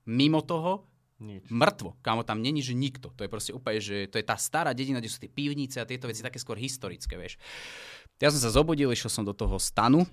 mimo 0.10 0.42
toho 0.42 0.89
Nič. 1.20 1.52
mŕtvo. 1.52 2.00
Kámo, 2.00 2.24
tam 2.24 2.40
není, 2.40 2.64
že 2.64 2.72
nikto. 2.72 3.12
To 3.20 3.28
je 3.28 3.30
proste 3.30 3.52
úplne, 3.52 3.84
že 3.84 4.08
to 4.08 4.16
je 4.16 4.26
tá 4.26 4.40
stará 4.40 4.72
dedina, 4.72 5.04
kde 5.04 5.12
sú 5.12 5.20
tie 5.20 5.28
pivnice 5.28 5.84
a 5.84 5.88
tieto 5.88 6.08
veci 6.08 6.24
také 6.24 6.40
skôr 6.40 6.56
historické, 6.56 7.20
vieš. 7.20 7.36
Ja 8.24 8.32
som 8.32 8.40
sa 8.40 8.52
zobudil, 8.52 8.92
išiel 8.92 9.12
som 9.12 9.28
do 9.28 9.36
toho 9.36 9.60
stanu, 9.60 10.08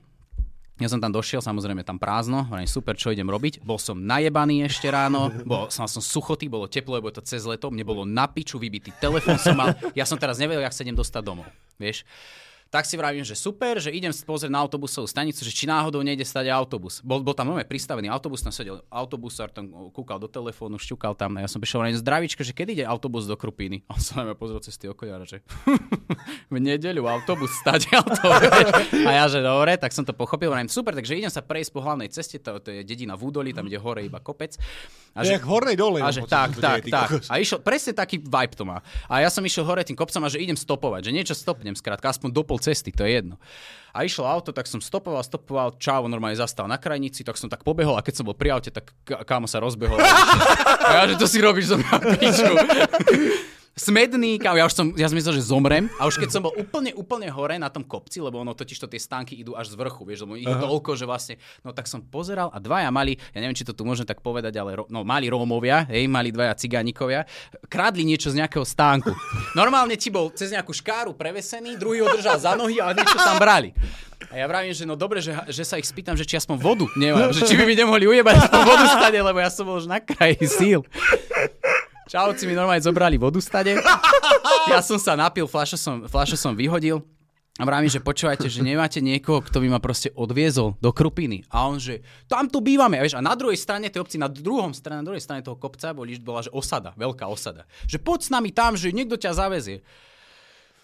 ja 0.77 0.93
som 0.93 1.01
tam 1.01 1.09
došiel, 1.09 1.41
samozrejme 1.41 1.81
tam 1.89 1.97
prázdno, 1.97 2.45
hovorím, 2.53 2.69
super, 2.69 2.93
čo 3.01 3.09
idem 3.09 3.25
robiť. 3.25 3.65
Bol 3.65 3.81
som 3.81 3.97
najebaný 3.97 4.69
ešte 4.69 4.93
ráno, 4.93 5.33
bol, 5.49 5.73
som, 5.73 5.89
som 5.89 6.05
suchotý, 6.05 6.53
bolo 6.53 6.69
teplo, 6.69 7.01
lebo 7.01 7.09
to 7.09 7.25
cez 7.25 7.49
leto, 7.49 7.73
mne 7.73 7.81
bolo 7.81 8.05
na 8.05 8.29
piču 8.29 8.61
vybitý 8.61 8.93
telefón 9.01 9.41
som 9.41 9.57
mal, 9.57 9.73
ja 9.97 10.05
som 10.05 10.21
teraz 10.21 10.37
nevedel, 10.37 10.61
jak 10.61 10.77
sa 10.77 10.85
idem 10.85 10.93
dostať 10.93 11.23
domov, 11.25 11.49
vieš. 11.81 12.05
Tak 12.77 12.85
si 12.85 13.01
vravím, 13.01 13.25
že 13.25 13.33
super, 13.33 13.81
že 13.81 13.89
idem 13.89 14.13
pozrieť 14.13 14.53
na 14.53 14.61
autobusovú 14.61 15.09
stanicu, 15.09 15.41
že 15.41 15.49
či 15.49 15.65
náhodou 15.65 16.05
nejde 16.05 16.29
stať 16.29 16.53
autobus. 16.53 17.01
Bol, 17.01 17.25
bol 17.25 17.33
tam 17.33 17.49
nové 17.49 17.65
pristavený 17.65 18.13
autobus, 18.13 18.45
tam 18.45 18.53
sedel 18.53 18.85
autobusár, 18.93 19.49
tam 19.49 19.73
kúkal 19.97 20.21
do 20.21 20.29
telefónu, 20.29 20.77
šťukal 20.77 21.17
tam. 21.17 21.41
A 21.41 21.45
ja 21.45 21.49
som 21.49 21.57
prišiel 21.57 21.89
na 21.89 21.97
zdravíčko, 21.97 22.45
že 22.45 22.53
kedy 22.53 22.77
ide 22.77 22.85
autobus 22.85 23.25
do 23.25 23.33
Krupiny. 23.33 23.81
A 23.89 23.97
on 23.97 24.03
sa 24.05 24.21
na 24.21 24.29
mňa 24.29 24.37
pozrel 24.37 24.61
cez 24.61 24.77
tie 24.77 24.93
okoliara, 24.93 25.25
že 25.25 25.41
v 26.53 26.57
nedeľu 26.61 27.09
autobus 27.09 27.49
stať 27.65 27.89
a 29.09 29.11
ja, 29.11 29.25
že 29.25 29.41
dobre, 29.41 29.81
tak 29.81 29.97
som 29.97 30.05
to 30.05 30.13
pochopil. 30.13 30.53
Vravím, 30.53 30.69
super, 30.69 30.93
takže 30.93 31.17
idem 31.17 31.33
sa 31.33 31.41
prejsť 31.41 31.73
po 31.73 31.81
hlavnej 31.81 32.13
ceste, 32.13 32.37
to, 32.45 32.61
to 32.61 32.77
je 32.77 32.85
dedina 32.85 33.17
v 33.17 33.25
údolí, 33.25 33.57
tam 33.57 33.65
ide 33.73 33.81
hore 33.81 34.05
iba 34.05 34.21
kopec. 34.21 34.53
A 35.17 35.25
že, 35.25 35.41
hornej 35.41 35.81
dole. 35.81 36.05
A 36.05 36.13
že, 36.13 36.29
tak, 36.29 36.61
tak, 36.61 36.85
tak. 36.93 37.25
A 37.33 37.41
išiel, 37.41 37.57
presne 37.65 37.97
taký 37.97 38.21
vibe 38.21 38.53
to 38.53 38.69
má. 38.69 38.85
A 39.09 39.25
ja 39.25 39.33
som 39.33 39.41
išiel 39.41 39.65
hore 39.65 39.81
tým 39.81 39.97
kopcom 39.97 40.21
a 40.21 40.29
že 40.29 40.45
idem 40.45 40.61
stopovať, 40.61 41.09
že 41.09 41.11
niečo 41.17 41.33
stopnem, 41.33 41.73
skrátka, 41.73 42.13
aspoň 42.13 42.37
do 42.37 42.45
pol 42.45 42.61
cesty, 42.67 42.91
to 42.91 43.07
je 43.07 43.23
jedno. 43.23 43.39
A 43.97 44.05
išlo 44.05 44.29
auto, 44.29 44.53
tak 44.53 44.69
som 44.69 44.83
stopoval, 44.83 45.25
stopoval, 45.25 45.81
čávo 45.81 46.05
normálne 46.05 46.37
zastal 46.37 46.69
na 46.69 46.77
krajnici, 46.77 47.25
tak 47.25 47.41
som 47.41 47.49
tak 47.49 47.65
pobehol 47.65 47.97
a 47.97 48.05
keď 48.05 48.21
som 48.21 48.29
bol 48.29 48.37
pri 48.37 48.53
aute, 48.53 48.69
tak 48.69 48.93
kámo 49.07 49.49
sa 49.49 49.57
rozbehol. 49.63 49.97
A 50.87 51.03
ja, 51.03 51.03
že 51.09 51.17
to 51.17 51.25
si 51.25 51.41
robíš 51.41 51.73
zo 51.73 51.81
mňa 51.81 51.97
smedný, 53.77 54.41
kámo, 54.41 54.57
ja 54.57 54.65
už 54.65 54.73
som, 54.73 54.87
ja 54.97 55.05
som 55.05 55.17
myslel, 55.21 55.37
že 55.37 55.53
zomrem 55.53 55.93
a 56.01 56.09
už 56.09 56.17
keď 56.17 56.33
som 56.33 56.41
bol 56.41 56.57
úplne, 56.57 56.97
úplne 56.97 57.29
hore 57.29 57.61
na 57.61 57.69
tom 57.69 57.85
kopci, 57.85 58.25
lebo 58.25 58.41
ono 58.41 58.57
totiž 58.57 58.81
to 58.81 58.89
tie 58.89 58.97
stánky 58.97 59.37
idú 59.37 59.53
až 59.53 59.69
z 59.69 59.77
vrchu, 59.77 60.01
vieš, 60.09 60.25
lebo 60.25 60.41
ide 60.41 60.49
toľko, 60.49 60.97
že 60.97 61.05
vlastne, 61.05 61.35
no 61.61 61.77
tak 61.77 61.85
som 61.85 62.01
pozeral 62.01 62.49
a 62.49 62.59
dvaja 62.59 62.89
mali, 62.89 63.21
ja 63.37 63.39
neviem, 63.45 63.53
či 63.53 63.69
to 63.69 63.77
tu 63.77 63.85
môžem 63.85 64.09
tak 64.09 64.25
povedať, 64.25 64.57
ale 64.57 64.81
no, 64.89 65.05
mali 65.05 65.29
Rómovia, 65.29 65.85
hej, 65.93 66.09
mali 66.09 66.33
dvaja 66.33 66.57
cigánikovia, 66.57 67.29
krádli 67.69 68.09
niečo 68.09 68.33
z 68.33 68.41
nejakého 68.41 68.65
stánku. 68.65 69.13
Normálne 69.53 70.01
ti 70.01 70.09
bol 70.09 70.33
cez 70.33 70.57
nejakú 70.57 70.73
škáru 70.73 71.13
prevesený, 71.13 71.77
druhý 71.77 72.01
ho 72.01 72.09
držal 72.09 72.41
za 72.41 72.57
nohy 72.57 72.81
a 72.81 72.97
niečo 72.97 73.21
tam 73.21 73.37
brali. 73.37 73.77
A 74.33 74.41
ja 74.41 74.49
vravím, 74.49 74.73
že 74.73 74.89
no 74.89 74.97
dobre, 74.97 75.21
že, 75.21 75.37
že 75.53 75.63
sa 75.69 75.77
ich 75.77 75.85
spýtam, 75.85 76.17
že 76.17 76.25
či 76.25 76.41
aspoň 76.41 76.57
vodu 76.57 76.89
nemám, 76.97 77.37
že 77.37 77.45
či 77.45 77.53
by 77.53 77.69
mi 77.69 77.77
nemohli 77.77 78.09
ujebať 78.09 78.49
aspoň 78.49 78.61
vodu 78.65 78.87
stade, 78.89 79.19
lebo 79.21 79.39
ja 79.39 79.53
som 79.53 79.69
bol 79.69 79.77
už 79.77 79.87
na 79.87 80.01
kraji 80.01 80.41
síl. 80.49 80.81
Čauci 82.07 82.47
mi 82.47 82.55
normálne 82.55 82.83
zobrali 82.83 83.19
vodu 83.19 83.43
stade. 83.43 83.75
Ja 84.71 84.79
som 84.83 84.99
sa 84.99 85.19
napil, 85.19 85.47
fľašu 85.47 85.75
som, 85.79 85.95
fľašu 86.07 86.39
som 86.39 86.55
vyhodil. 86.55 87.03
A 87.57 87.65
vravím, 87.65 87.89
že 87.89 88.05
počúvajte, 88.05 88.53
že 88.53 88.61
nemáte 88.61 89.01
niekoho, 89.01 89.41
kto 89.41 89.65
by 89.65 89.73
ma 89.73 89.81
proste 89.81 90.13
odviezol 90.13 90.77
do 90.77 90.93
Krupiny. 90.93 91.49
A 91.49 91.65
on, 91.65 91.81
že 91.81 92.05
tam 92.29 92.53
tu 92.53 92.61
bývame. 92.61 93.01
A, 93.01 93.03
vieš, 93.03 93.17
a 93.17 93.25
na 93.25 93.33
druhej 93.33 93.57
strane 93.57 93.89
tej 93.89 94.05
obci, 94.05 94.21
na 94.21 94.29
druhom 94.29 94.77
strane, 94.77 95.01
na 95.01 95.07
druhej 95.09 95.25
strane 95.25 95.41
toho 95.41 95.57
kopca 95.57 95.97
boli, 95.97 96.21
bola 96.21 96.45
že 96.45 96.53
osada, 96.53 96.93
veľká 97.01 97.25
osada. 97.25 97.65
Že 97.89 98.05
poď 98.05 98.21
s 98.21 98.31
nami 98.31 98.53
tam, 98.53 98.77
že 98.77 98.93
niekto 98.93 99.17
ťa 99.17 99.41
zavezie. 99.41 99.81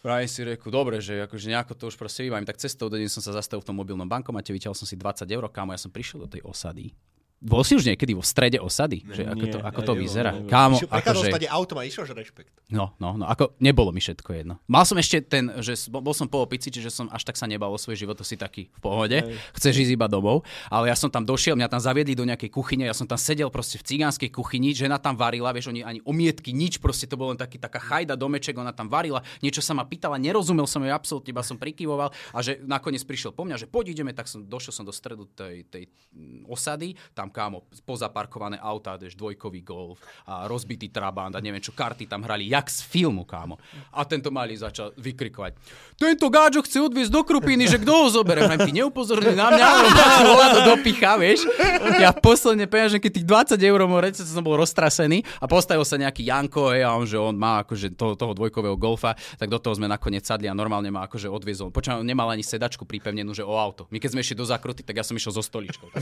Vravím 0.00 0.30
si 0.32 0.40
reku, 0.42 0.72
dobre, 0.72 0.98
že 1.04 1.28
akože 1.28 1.52
nejako 1.52 1.76
to 1.76 1.84
už 1.92 2.00
proste 2.00 2.24
vybavím. 2.24 2.48
Tak 2.48 2.56
cestou 2.56 2.88
do 2.88 2.96
som 3.06 3.20
sa 3.20 3.36
zastavil 3.36 3.60
v 3.60 3.68
tom 3.68 3.76
mobilnom 3.76 4.08
bankomate, 4.08 4.50
vyťahol 4.50 4.74
som 4.74 4.88
si 4.88 4.96
20 4.96 5.28
eur, 5.28 5.44
kámo, 5.52 5.76
ja 5.76 5.78
som 5.78 5.92
prišiel 5.92 6.24
do 6.24 6.28
tej 6.32 6.40
osady. 6.42 6.96
Bol 7.42 7.66
si 7.66 7.74
už 7.74 7.82
niekedy 7.82 8.14
vo 8.14 8.22
strede 8.22 8.62
osady? 8.62 9.02
Ne, 9.02 9.18
že 9.18 9.22
ako 9.26 9.44
to, 9.50 9.58
ako 9.58 9.80
to 9.82 9.92
vyzerá? 9.98 10.30
nebol. 10.30 10.46
Kámo, 10.46 10.76
Išiel 10.78 10.90
akože, 10.94 11.26
stade 11.26 11.48
autom 11.50 11.76
a 11.78 11.82
išiel, 11.82 12.04
že 12.06 12.14
rešpekt. 12.14 12.54
no, 12.70 12.94
no, 13.02 13.18
no, 13.18 13.26
ako 13.26 13.58
nebolo 13.58 13.90
mi 13.90 13.98
všetko 13.98 14.30
jedno. 14.30 14.62
Mal 14.70 14.86
som 14.86 14.94
ešte 14.94 15.18
ten, 15.26 15.50
že 15.58 15.74
bol 15.90 16.14
som 16.14 16.30
po 16.30 16.46
opici, 16.46 16.70
čiže 16.70 16.94
som 16.94 17.10
až 17.10 17.26
tak 17.26 17.34
sa 17.34 17.50
nebal 17.50 17.74
o 17.74 17.78
svoj 17.82 17.98
život, 17.98 18.14
to 18.14 18.22
si 18.22 18.38
taký 18.38 18.70
v 18.70 18.78
pohode. 18.78 19.18
Chceš 19.58 19.74
ísť 19.74 19.92
iba 19.98 20.06
domov, 20.06 20.46
ale 20.70 20.94
ja 20.94 20.96
som 20.96 21.10
tam 21.10 21.26
došiel, 21.26 21.58
mňa 21.58 21.66
tam 21.66 21.82
zaviedli 21.82 22.14
do 22.14 22.22
nejakej 22.22 22.46
kuchyne, 22.54 22.86
ja 22.86 22.94
som 22.94 23.10
tam 23.10 23.18
sedel 23.18 23.50
proste 23.50 23.82
v 23.82 23.90
cigánskej 23.90 24.30
kuchyni, 24.30 24.70
žena 24.70 25.02
tam 25.02 25.18
varila, 25.18 25.50
vieš, 25.50 25.74
oni 25.74 25.82
ani 25.82 25.98
omietky, 26.06 26.54
nič, 26.54 26.78
proste 26.78 27.10
to 27.10 27.18
bolo 27.18 27.34
len 27.34 27.40
taký, 27.42 27.58
taká 27.58 27.82
chajda 27.82 28.14
domeček, 28.14 28.54
ona 28.54 28.70
tam 28.70 28.86
varila, 28.86 29.18
niečo 29.42 29.58
sa 29.58 29.74
ma 29.74 29.82
pýtala, 29.82 30.14
nerozumel 30.22 30.70
som 30.70 30.78
jej 30.86 30.94
absolútne, 30.94 31.34
iba 31.34 31.42
som 31.42 31.58
prikyvoval 31.58 32.14
a 32.30 32.38
že 32.38 32.62
nakoniec 32.62 33.02
prišiel 33.02 33.34
po 33.34 33.42
mňa, 33.42 33.58
že 33.58 33.66
poď 33.66 33.98
ideme, 33.98 34.14
tak 34.14 34.30
som 34.30 34.46
došiel 34.46 34.70
som 34.70 34.84
do 34.86 34.94
stredu 34.94 35.26
tej, 35.26 35.66
tej 35.66 35.90
mm, 36.14 36.46
osady, 36.46 36.94
tam 37.16 37.31
kámo, 37.32 37.64
pozaparkované 37.88 38.60
autá, 38.60 39.00
vieš, 39.00 39.16
dvojkový 39.16 39.64
golf 39.64 39.98
a 40.28 40.44
rozbitý 40.44 40.92
trabant 40.92 41.32
a 41.32 41.40
neviem 41.40 41.64
čo, 41.64 41.72
karty 41.72 42.04
tam 42.04 42.22
hrali, 42.28 42.52
jak 42.52 42.68
z 42.68 42.84
filmu, 42.84 43.24
kámo. 43.24 43.56
A 43.96 44.04
tento 44.04 44.28
malý 44.28 44.54
začal 44.60 44.92
vykrikovať. 45.00 45.56
Tento 45.96 46.28
gáčo 46.28 46.60
chce 46.60 46.84
odviezť 46.84 47.08
do 47.08 47.22
Krupiny, 47.24 47.64
že 47.64 47.80
kto 47.80 47.88
ho 47.88 48.06
zoberie? 48.12 48.44
Vrajím, 48.44 48.68
ty 48.68 48.72
neupozorni 48.76 49.32
na 49.32 49.48
mňa, 49.48 49.64
lebo 49.64 49.90
ma 49.96 50.06
tu 50.12 50.22
volá 50.28 50.46
do 50.52 50.60
dopicha, 50.76 51.16
vieš. 51.16 51.48
Ja 51.96 52.12
posledne 52.12 52.68
peňaženky 52.68 53.08
tých 53.08 53.24
20 53.24 53.56
eur 53.56 53.80
mu 53.86 54.02
rece, 54.02 54.26
som 54.26 54.42
bol 54.42 54.58
roztrasený 54.58 55.22
a 55.38 55.46
postavil 55.46 55.86
sa 55.86 55.94
nejaký 55.96 56.26
Janko, 56.26 56.74
hej, 56.74 56.82
a 56.82 56.92
on, 56.98 57.06
že 57.06 57.16
on 57.16 57.38
má 57.38 57.62
akože 57.62 57.94
toho, 57.94 58.18
toho 58.18 58.34
dvojkového 58.34 58.74
golfa, 58.74 59.14
tak 59.38 59.46
do 59.46 59.62
toho 59.62 59.78
sme 59.78 59.86
nakoniec 59.86 60.26
sadli 60.26 60.50
a 60.50 60.54
normálne 60.58 60.90
ma 60.90 61.06
akože 61.06 61.30
odviezol. 61.30 61.70
On 61.70 62.02
nemal 62.02 62.26
ani 62.26 62.42
sedačku 62.42 62.82
pripevnenú, 62.82 63.30
že 63.30 63.46
o 63.46 63.54
auto. 63.54 63.86
My 63.94 64.02
keď 64.02 64.18
sme 64.18 64.20
išli 64.26 64.34
do 64.34 64.42
zákruty, 64.42 64.82
tak 64.82 64.98
ja 64.98 65.06
som 65.06 65.14
išiel 65.14 65.30
so 65.30 65.44
stoličkou. 65.44 65.94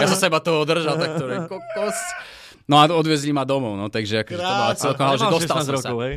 Ja 0.00 0.08
som 0.08 0.16
seba 0.16 0.40
toho 0.40 0.55
držal, 0.64 0.96
tak 0.96 1.20
to 1.20 1.26
je 1.28 1.38
kokos. 1.50 1.98
No 2.66 2.80
a 2.80 2.88
odvezli 2.90 3.30
ma 3.30 3.46
domov, 3.46 3.78
no 3.78 3.86
takže 3.92 4.24
akože 4.26 4.40
to 4.40 4.52
bola 4.58 4.74
celkom, 4.74 5.04
ale 5.06 5.16
že 5.18 5.26
dostal 5.30 5.58
16 5.62 5.66
som 5.66 5.66
sa. 5.66 5.90
rokov, 5.92 5.98
hej? 6.02 6.14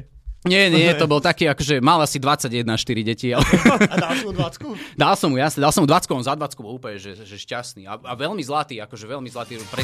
Nie, 0.48 0.72
nie, 0.72 0.88
to 0.96 1.04
bol 1.04 1.20
taký, 1.20 1.52
akože 1.52 1.84
mal 1.84 2.00
asi 2.00 2.16
21, 2.16 2.64
4 2.64 3.04
deti, 3.04 3.28
ale 3.36 3.44
A 3.92 3.96
dal 4.00 4.16
si 4.16 4.24
mu 4.24 4.32
20 4.32 4.96
dal 4.96 5.14
som 5.20 5.28
mu, 5.28 5.36
jasne, 5.36 5.60
dal 5.60 5.76
som 5.76 5.84
mu 5.84 5.90
20, 5.92 6.16
on 6.16 6.24
za 6.24 6.32
20 6.40 6.64
bol 6.64 6.80
úplne, 6.80 6.96
že, 6.96 7.12
že 7.28 7.36
šťastný. 7.36 7.84
A, 7.84 8.00
a 8.00 8.14
veľmi 8.16 8.40
zlatý, 8.40 8.80
akože 8.80 9.04
veľmi 9.04 9.28
zlatý, 9.28 9.60
super. 9.60 9.84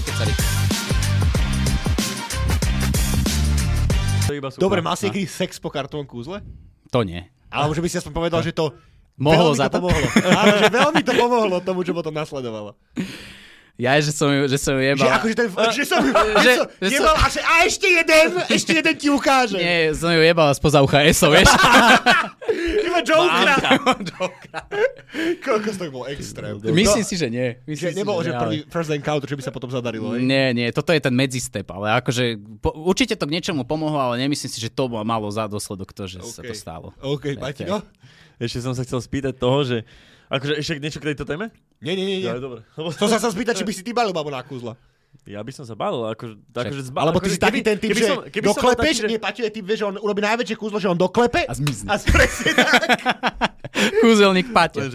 Dobre, 4.57 4.79
mal 4.81 4.95
si 4.97 5.11
niekedy 5.11 5.27
sex 5.27 5.61
po 5.61 5.69
kartovom 5.69 6.07
kúzle? 6.07 6.41
To 6.89 7.03
nie. 7.03 7.21
Alebo 7.51 7.75
že 7.75 7.83
by 7.83 7.87
si 7.91 7.99
aspoň 8.01 8.13
povedal, 8.15 8.41
že 8.41 8.55
to 8.55 8.73
Mohlo 9.15 9.55
veľmi 9.55 9.59
za 9.59 9.67
to 9.67 9.71
to? 9.71 9.77
pomohlo. 9.79 10.07
Áno, 10.27 10.53
že 10.59 10.65
veľmi 10.71 11.01
to 11.07 11.13
pomohlo 11.15 11.55
tomu, 11.63 11.79
čo 11.87 11.93
potom 11.95 12.11
nasledovalo. 12.11 12.75
Ja, 13.75 13.99
že 13.99 14.15
som 14.15 14.31
ju, 14.31 14.47
že 14.47 14.55
som 14.55 14.71
ju 14.71 14.79
Že 14.79 14.87
jebal. 14.95 15.07
akože 15.19 15.35
ten, 15.35 15.47
že 15.77 15.83
som, 15.83 15.99
že, 16.39 16.51
že 16.79 16.89
som 16.95 17.03
jebal 17.03 17.15
a, 17.15 17.25
že, 17.27 17.39
a 17.43 17.53
ešte 17.67 17.87
jeden, 17.91 18.25
ešte 18.47 18.71
jeden 18.71 18.95
ti 18.95 19.07
ukáže. 19.11 19.59
Nie, 19.59 19.91
som 19.91 20.15
ju 20.15 20.23
jebal 20.23 20.47
spoza 20.55 20.79
ucha 20.79 21.03
ESO, 21.03 21.27
vieš? 21.27 21.51
Iba 22.87 22.99
Jokera. 23.03 23.55
Kokos 25.43 25.75
to 25.75 25.91
bol 25.91 26.07
extrém. 26.07 26.55
Myslím 26.61 27.03
si, 27.03 27.15
že 27.15 27.27
nie. 27.27 27.59
Že 27.59 27.67
Myslím 27.67 27.91
si, 27.91 27.99
nebolo, 27.99 28.19
že 28.23 28.31
nie, 28.31 28.39
prvý 28.39 28.57
ale- 28.63 28.71
first 28.71 28.91
encounter, 28.91 29.27
že 29.27 29.35
by 29.35 29.43
sa 29.43 29.51
potom 29.51 29.67
zadarilo. 29.67 30.15
Nie, 30.15 30.55
nie, 30.55 30.71
toto 30.71 30.95
je 30.95 31.03
ten 31.03 31.11
medzistep, 31.11 31.67
ale 31.67 31.99
akože 31.99 32.23
po, 32.63 32.71
určite 32.71 33.19
to 33.19 33.27
k 33.27 33.35
niečomu 33.35 33.67
pomohlo, 33.67 33.99
ale 33.99 34.23
nemyslím 34.23 34.51
si, 34.51 34.59
že 34.59 34.71
to 34.71 34.87
malo 35.03 35.27
za 35.27 35.51
dôsledok 35.51 35.91
to, 35.91 36.07
že 36.07 36.23
sa 36.23 36.39
to 36.39 36.55
stalo. 36.55 36.95
OK, 37.03 37.35
Paťo. 37.35 37.83
Ešte 38.39 38.59
som 38.59 38.71
sa 38.71 38.83
chcel 38.83 38.99
spýtať 38.99 39.35
toho, 39.35 39.63
že... 39.63 39.77
Akože 40.25 40.57
ešte 40.57 40.81
niečo 40.81 40.99
k 40.99 41.13
tejto 41.13 41.23
téme? 41.23 41.53
Nie, 41.83 41.93
nie, 41.95 42.05
nie. 42.05 42.17
nie. 42.23 42.27
Ja, 42.27 42.39
dobre. 42.39 42.63
Lebo 42.75 42.91
To 43.01 43.07
sa 43.07 43.17
chcel 43.19 43.31
spýtať, 43.35 43.53
či 43.59 43.65
by 43.67 43.73
si 43.75 43.81
ty 43.83 43.91
balil 43.91 44.15
babu 44.15 44.31
na 44.31 44.43
kúzla. 44.43 44.75
Ja 45.25 45.41
by 45.41 45.51
som 45.55 45.65
sa 45.65 45.73
bál, 45.73 46.11
akože... 46.11 46.37
akože 46.53 46.81
zba, 46.91 46.99
Alebo 47.07 47.17
ty 47.17 47.31
akože 47.31 47.35
si 47.35 47.41
taký 47.41 47.61
ten 47.65 47.77
typ, 47.79 47.95
že 47.95 48.03
som, 48.03 48.19
keby 48.27 48.45
doklepeš, 48.45 48.95
taký, 48.99 49.01
že- 49.01 49.09
nie, 49.09 49.19
Paťo 49.19 49.41
je 49.47 49.51
typ, 49.51 49.65
že 49.73 49.83
on 49.87 49.95
urobí 49.97 50.21
najväčšie 50.21 50.55
kúzlo, 50.59 50.77
že 50.77 50.91
on 50.91 50.99
doklepe 50.99 51.47
A 51.47 51.53
zmizne. 51.55 51.87
a 51.87 51.95
presne 51.97 52.51
tak. 52.53 52.89
Kúzelník 54.05 54.51
Paťo. 54.53 54.85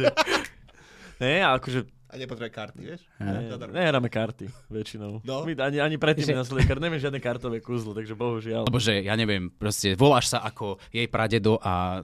Nie, 1.19 1.43
akože... 1.45 2.00
A 2.11 2.19
nepotrebuje 2.19 2.51
karty, 2.51 2.81
vieš? 2.83 3.01
Ne, 3.17 3.47
nehráme 3.71 4.11
karty 4.11 4.51
väčšinou. 4.67 5.23
No. 5.23 5.47
My 5.47 5.55
ani, 5.57 5.79
ani 5.79 5.95
predtým 5.95 6.27
Že- 6.27 6.33
nenasleduje 6.35 6.67
kart, 6.67 6.83
neviem 6.83 6.99
žiadne 6.99 7.19
kartové 7.19 7.63
kúzlo, 7.63 7.95
takže 7.95 8.13
bohužiaľ. 8.13 8.67
Lebo 8.67 8.83
že, 8.83 8.99
ja 9.01 9.15
neviem, 9.15 9.47
proste 9.49 9.95
voláš 9.95 10.27
sa 10.29 10.43
ako 10.43 10.83
jej 10.91 11.07
pradedo 11.07 11.63
a 11.63 12.03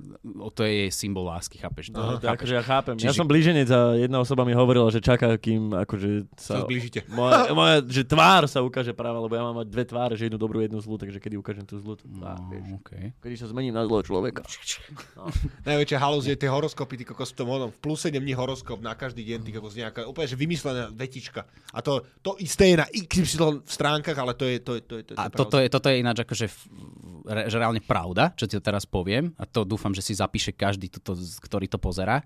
to 0.55 0.63
je 0.63 0.87
jej 0.87 0.91
symbol 0.95 1.27
lásky, 1.27 1.59
chápeš? 1.59 1.91
No, 1.91 2.17
to 2.17 2.27
akože 2.27 2.55
ja 2.55 2.63
chápem. 2.63 2.95
Ja 2.97 3.11
Čiže- 3.11 3.19
som 3.19 3.27
blíženec 3.27 3.67
a 3.67 3.81
jedna 3.97 4.23
osoba 4.23 4.43
mi 4.43 4.55
hovorila, 4.55 4.87
že 4.89 5.01
čaká, 5.01 5.35
kým 5.35 5.75
akože 5.75 6.31
Sa 6.35 6.55
sa... 6.55 6.63
zblížite. 6.63 7.03
Moja, 7.11 7.51
moja, 7.51 7.83
že 7.83 8.03
tvár 8.03 8.47
sa 8.47 8.63
ukáže 8.63 8.95
práva, 8.95 9.19
lebo 9.19 9.35
ja 9.35 9.43
mám 9.43 9.59
mať 9.59 9.69
dve 9.69 9.85
tváre, 9.85 10.15
že 10.15 10.31
jednu 10.31 10.39
dobrú, 10.39 10.63
jednu 10.63 10.79
zlú, 10.79 10.97
takže 10.97 11.19
kedy 11.19 11.35
ukážem 11.35 11.63
tú 11.63 11.77
zlú 11.77 11.95
tú 11.95 12.07
tvár, 12.09 12.39
No, 12.39 12.47
vieš. 12.49 12.79
okay. 12.79 13.11
Kedy 13.19 13.35
sa 13.37 13.47
zmením 13.47 13.73
na 13.73 13.83
zlého 13.83 14.03
človeka. 14.03 14.47
Najväčšia 15.63 15.99
halúz 15.99 16.25
je 16.25 16.37
tie 16.37 16.47
horoskopy, 16.47 16.95
ty 16.95 17.05
kokos 17.05 17.33
v 17.33 17.37
tom 17.37 17.49
onom. 17.51 17.71
V 17.71 17.79
plus 17.81 18.01
7 18.03 18.17
dní 18.17 18.33
horoskop 18.33 18.79
na 18.79 18.95
každý 18.95 19.25
deň, 19.25 19.39
ty 19.41 19.51
kokos 19.51 19.75
nejaká, 19.97 20.11
úplne 20.13 20.29
že 20.29 20.37
vymyslená 20.37 20.93
vetička. 20.93 21.49
A 21.73 21.81
to, 21.81 22.05
to 22.21 22.37
isté 22.45 22.73
je 22.73 22.77
na 22.77 22.87
XY 22.93 23.65
v 23.65 23.71
stránkach, 23.73 24.19
ale 24.21 24.37
to 24.37 24.45
je, 24.45 24.61
to 24.61 24.73
je, 24.77 24.81
to 24.85 24.95
je, 25.01 25.03
to 25.09 25.11
je, 25.13 25.17
A 25.17 25.33
to 25.33 25.49
toto 25.49 25.57
je, 25.57 25.67
toto 25.73 25.89
je 25.89 25.97
ináč 26.05 26.21
akože 26.21 26.47
že 27.27 27.57
reálne 27.59 27.83
pravda, 27.83 28.31
čo 28.39 28.47
ti 28.47 28.55
to 28.55 28.63
teraz 28.63 28.87
poviem, 28.87 29.35
a 29.41 29.49
to 29.49 29.67
dúfam, 29.67 29.91
že 29.91 30.05
si 30.05 30.15
zapíše 30.15 30.55
každý, 30.55 30.87
tuto, 30.93 31.19
ktorý 31.19 31.67
to 31.67 31.81
pozera. 31.81 32.23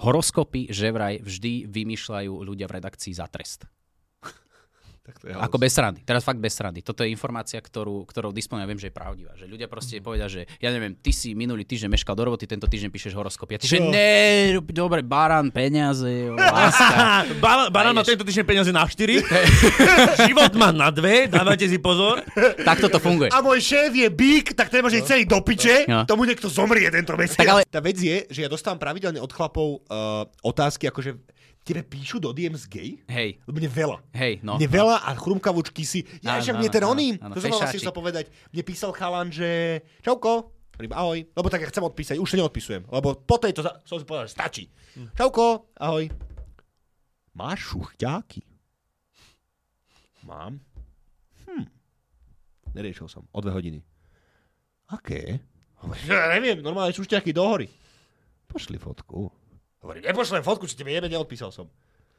Horoskopy 0.00 0.72
že 0.72 0.90
vraj 0.90 1.20
vždy 1.20 1.68
vymýšľajú 1.68 2.32
ľudia 2.42 2.66
v 2.66 2.74
redakcii 2.80 3.14
za 3.14 3.28
trest. 3.30 3.68
Tak 5.00 5.16
to 5.16 5.24
je 5.24 5.32
Ako 5.32 5.56
bez 5.56 5.72
srandy. 5.72 6.00
Teraz 6.00 6.20
fakt 6.20 6.36
bez 6.36 6.52
srandy. 6.52 6.80
Toto 6.80 7.00
je 7.00 7.08
informácia, 7.08 7.56
ktorú, 7.56 8.04
ktorou 8.04 8.30
disponujem, 8.30 8.68
viem, 8.68 8.78
že 8.78 8.88
je 8.88 8.94
pravdivá. 8.94 9.32
Že 9.32 9.48
ľudia 9.48 9.66
proste 9.66 9.96
Mhm. 9.96 10.02
povedia, 10.02 10.26
že 10.26 10.44
ja 10.56 10.68
neviem, 10.68 10.92
ty 10.94 11.10
si 11.10 11.32
minulý 11.32 11.64
týždeň 11.64 11.88
meškal 11.90 12.12
do 12.12 12.22
roboty, 12.22 12.44
tento 12.44 12.64
týždeň 12.64 12.90
píšeš 12.90 13.12
horoskopy. 13.12 13.52
A 13.54 13.58
ty, 13.58 13.66
že 13.66 13.80
ne, 13.80 14.12
dobre, 14.68 15.00
barán, 15.00 15.48
peniaze, 15.48 16.04
láska. 16.30 17.24
Barán 17.40 17.68
Barán 17.70 17.92
má 17.92 18.04
tento 18.04 18.22
týždeň 18.22 18.44
peniaze 18.44 18.70
na 18.70 18.84
4, 18.84 19.24
život 20.28 20.52
má 20.54 20.68
na 20.70 20.90
dve, 20.90 21.26
dávajte 21.26 21.66
si 21.66 21.78
pozor. 21.78 22.20
Takto 22.60 22.86
to 22.86 22.98
funguje. 22.98 23.30
A 23.30 23.40
môj 23.40 23.56
šéf 23.58 23.90
je 23.90 24.06
bík, 24.06 24.52
tak 24.52 24.68
ten 24.68 24.78
môže 24.78 25.00
ísť 25.00 25.08
celý 25.08 25.24
do 25.24 25.40
piče, 25.40 25.88
No. 25.88 26.04
tomu 26.04 26.22
niekto 26.22 26.46
zomrie 26.46 26.86
tento 26.86 27.16
mesiac. 27.16 27.36
Tak 27.36 27.48
ale- 27.48 27.64
Tá 27.64 27.80
vec 27.80 27.96
je, 27.96 28.26
že 28.26 28.40
ja 28.40 28.48
dostávam 28.48 28.76
pravidelne 28.76 29.16
od 29.16 29.30
chlapov 29.30 29.80
uh, 29.80 30.22
otázky, 30.42 30.84
akože 30.84 31.16
tebe 31.60 31.82
píšu 31.82 32.18
do 32.18 32.32
DMs 32.32 32.64
gay? 32.66 32.98
Hej, 33.06 33.38
Lebo 33.44 33.56
mne 33.56 33.68
veľa. 33.68 33.98
hej, 34.12 34.40
no. 34.40 34.56
Mne 34.56 34.66
veľa 34.66 34.96
a 35.02 35.10
chrumkavúčky 35.12 35.84
si, 35.84 36.02
ja 36.20 36.38
však 36.38 36.56
mne 36.56 36.68
ten 36.68 36.82
áno, 36.82 36.92
oný, 36.92 37.08
áno, 37.18 37.32
to 37.32 37.40
som 37.40 37.52
vlastne 37.52 37.78
chcel 37.78 37.92
povedať, 37.92 38.24
mne 38.48 38.62
písal 38.64 38.90
chalan, 38.90 39.28
že 39.28 39.80
čauko, 40.00 40.50
ahoj, 40.80 41.20
lebo 41.20 41.46
tak 41.46 41.60
ja 41.60 41.68
chcem 41.68 41.84
odpísať, 41.84 42.16
už 42.16 42.26
to 42.26 42.38
neodpisujem, 42.38 42.88
lebo 42.88 43.12
po 43.14 43.36
tejto 43.36 43.60
za- 43.60 43.76
som 43.84 44.00
si 44.00 44.04
povedal, 44.04 44.24
že 44.24 44.34
stačí. 44.34 44.64
Čauko, 45.12 45.68
ahoj. 45.76 46.08
Máš 47.30 47.70
šuchťáky? 47.70 48.42
Mám. 50.22 50.60
Hm. 51.44 51.64
Neriešil 52.72 53.06
som, 53.06 53.24
o 53.26 53.38
dve 53.38 53.52
hodiny. 53.52 53.80
Aké? 54.88 55.38
Ja 56.04 56.28
neviem, 56.30 56.60
normálne 56.60 56.92
šuchťáky 56.92 57.32
do 57.32 57.40
hory. 57.40 57.68
Pošli 58.44 58.76
fotku. 58.76 59.32
Hovorím, 59.80 60.02
nepošlem 60.04 60.42
fotku, 60.42 60.64
či 60.64 60.76
tebe 60.76 60.92
jebe, 60.92 61.08
neodpísal 61.08 61.48
som. 61.48 61.66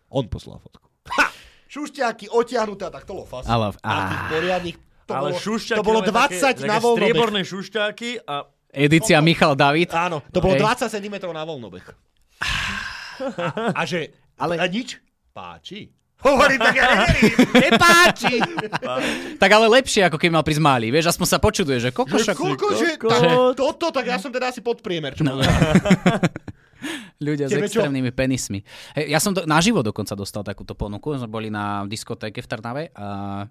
On 0.10 0.26
poslal 0.26 0.58
fotku. 0.58 0.90
Ha! 1.14 1.30
Šušťáky 1.70 2.28
otiahnuté, 2.28 2.90
tak 2.90 3.06
to 3.06 3.16
bolo 3.16 3.26
fast. 3.26 3.48
Ale- 3.48 3.72
á. 3.80 4.28
poriadnych. 4.28 4.78
To 5.08 5.14
Ale 5.14 5.34
bolo, 5.34 5.60
to 5.60 5.84
bolo 5.84 6.00
máme 6.00 6.14
20 6.14 6.40
také, 6.40 6.64
na 6.64 6.78
také 6.78 6.84
voľnobeh. 6.84 7.00
strieborné 7.04 7.42
šušťáky 7.44 8.10
a 8.24 8.36
Edícia 8.72 9.20
Michal 9.20 9.54
David. 9.56 9.92
Áno, 9.92 10.24
to 10.32 10.40
bolo 10.40 10.56
Hej. 10.56 10.88
20 10.88 10.96
cm 11.00 11.16
na 11.36 11.44
voľnobeh. 11.44 11.84
A, 12.40 12.48
a 13.76 13.82
že, 13.84 14.16
Ale- 14.40 14.56
a 14.56 14.66
nič? 14.68 14.98
Páči. 15.32 15.92
Hovorím, 16.22 16.62
tak 16.62 16.76
ja 16.78 16.86
neverím. 16.86 17.34
Nepáči. 17.50 18.36
Tak 19.42 19.50
ale 19.50 19.66
lepšie, 19.74 20.06
ako 20.06 20.22
keď 20.22 20.30
mal 20.30 20.46
prísť 20.46 20.62
malý. 20.62 20.94
Vieš, 20.94 21.18
aspoň 21.18 21.28
sa 21.28 21.40
počuduje, 21.42 21.82
že 21.82 21.90
Že 21.90 21.98
kokošak. 21.98 22.36
koľko, 22.38 22.66
že 22.78 22.90
toto, 23.58 23.90
tak 23.90 24.06
ja 24.06 24.22
som 24.22 24.30
teda 24.30 24.54
asi 24.54 24.62
podpriemer. 24.62 25.18
Čo 25.18 25.26
no. 25.26 25.42
Ľudia 27.26 27.46
s 27.48 27.52
Tebe 27.54 27.70
čo? 27.70 27.82
extrémnymi 27.82 28.12
penismi. 28.14 28.60
Hej, 28.98 29.06
ja 29.14 29.20
som 29.22 29.34
do, 29.34 29.46
naživo 29.46 29.86
dokonca 29.86 30.18
dostal 30.18 30.42
takúto 30.42 30.74
ponuku. 30.74 31.14
Sme 31.18 31.30
boli 31.30 31.50
na 31.54 31.86
diskotéke 31.86 32.42
v 32.42 32.48
Trnave 32.50 32.84
a 32.98 33.46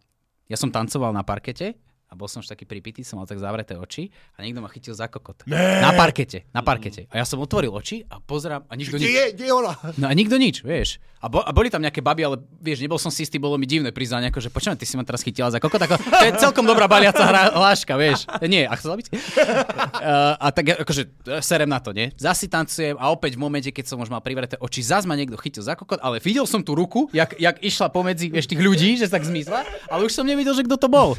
ja 0.51 0.57
som 0.59 0.75
tancoval 0.75 1.15
na 1.15 1.23
parkete 1.23 1.79
a 2.11 2.19
bol 2.19 2.27
som 2.27 2.43
už 2.43 2.51
taký 2.51 2.67
pripitý, 2.67 3.07
som 3.07 3.23
mal 3.23 3.27
tak 3.31 3.39
zavreté 3.39 3.79
oči 3.79 4.11
a 4.35 4.43
niekto 4.43 4.59
ma 4.59 4.67
chytil 4.67 4.91
za 4.99 5.07
kokot. 5.07 5.47
Né. 5.47 5.79
Na 5.79 5.95
parkete, 5.95 6.43
na 6.51 6.59
parkete. 6.59 7.07
A 7.07 7.23
ja 7.23 7.25
som 7.25 7.39
otvoril 7.39 7.71
oči 7.71 8.03
a 8.11 8.19
pozerám 8.19 8.67
a 8.67 8.73
nikto 8.75 8.99
nič. 8.99 9.07
je, 9.07 9.25
kde 9.39 9.45
je 9.47 9.55
ona? 9.55 9.79
No 9.95 10.11
a 10.11 10.13
nikto 10.19 10.35
nič, 10.35 10.67
vieš. 10.67 10.99
A, 11.23 11.31
bo, 11.31 11.39
a 11.39 11.55
boli 11.55 11.71
tam 11.71 11.79
nejaké 11.79 12.03
baby, 12.03 12.27
ale 12.27 12.43
vieš, 12.59 12.83
nebol 12.83 12.99
som 12.99 13.15
si 13.15 13.23
istý, 13.23 13.39
bolo 13.39 13.55
mi 13.55 13.69
divné 13.69 13.95
priznanie, 13.95 14.27
ako, 14.35 14.43
že 14.43 14.51
počujem, 14.51 14.75
ty 14.75 14.89
si 14.89 14.99
ma 14.99 15.07
teraz 15.07 15.23
chytila 15.23 15.55
za 15.55 15.63
kokot, 15.63 15.79
ako, 15.79 16.03
to 16.03 16.25
je 16.27 16.33
celkom 16.43 16.67
dobrá 16.67 16.91
baliaca 16.91 17.23
hra, 17.23 17.55
hláška, 17.55 17.95
vieš. 17.95 18.27
Nie, 18.43 18.67
a 18.67 18.75
chcela 18.75 18.99
byť? 18.99 19.07
Uh, 19.07 20.35
a 20.35 20.47
tak 20.51 20.83
akože 20.83 21.03
serem 21.45 21.71
na 21.71 21.79
to, 21.79 21.95
nie? 21.95 22.11
Zasi 22.19 22.51
tancujem 22.51 22.99
a 22.99 23.13
opäť 23.13 23.39
v 23.39 23.41
momente, 23.47 23.71
keď 23.71 23.87
som 23.87 24.03
už 24.03 24.11
mal 24.11 24.25
privreté 24.25 24.59
oči, 24.59 24.83
zás 24.83 25.07
ma 25.07 25.15
niekto 25.15 25.39
chytil 25.39 25.63
za 25.63 25.79
kokot, 25.79 26.01
ale 26.03 26.19
videl 26.25 26.49
som 26.49 26.65
tú 26.65 26.75
ruku, 26.75 27.07
jak, 27.15 27.37
jak 27.39 27.61
išla 27.63 27.93
pomedzi 27.93 28.33
vieš, 28.33 28.49
tých 28.49 28.65
ľudí, 28.65 28.97
že 28.97 29.07
sa 29.07 29.21
tak 29.21 29.29
zmizla, 29.29 29.63
ale 29.93 30.09
už 30.09 30.17
som 30.17 30.25
nevidel, 30.25 30.57
že 30.57 30.65
kto 30.65 30.81
to 30.81 30.89
bol. 30.89 31.15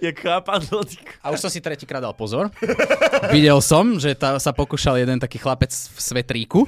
Je 0.00 0.10
chápadlo. 0.14 0.82
A 1.22 1.30
už 1.34 1.40
som 1.42 1.50
si 1.50 1.58
tretíkrát 1.62 2.02
dal 2.02 2.14
pozor. 2.14 2.50
Videl 3.34 3.58
som, 3.62 3.98
že 3.98 4.14
tá, 4.14 4.38
sa 4.38 4.54
pokúšal 4.54 4.98
jeden 5.00 5.18
taký 5.18 5.38
chlapec 5.38 5.70
v 5.70 5.98
svetríku. 5.98 6.60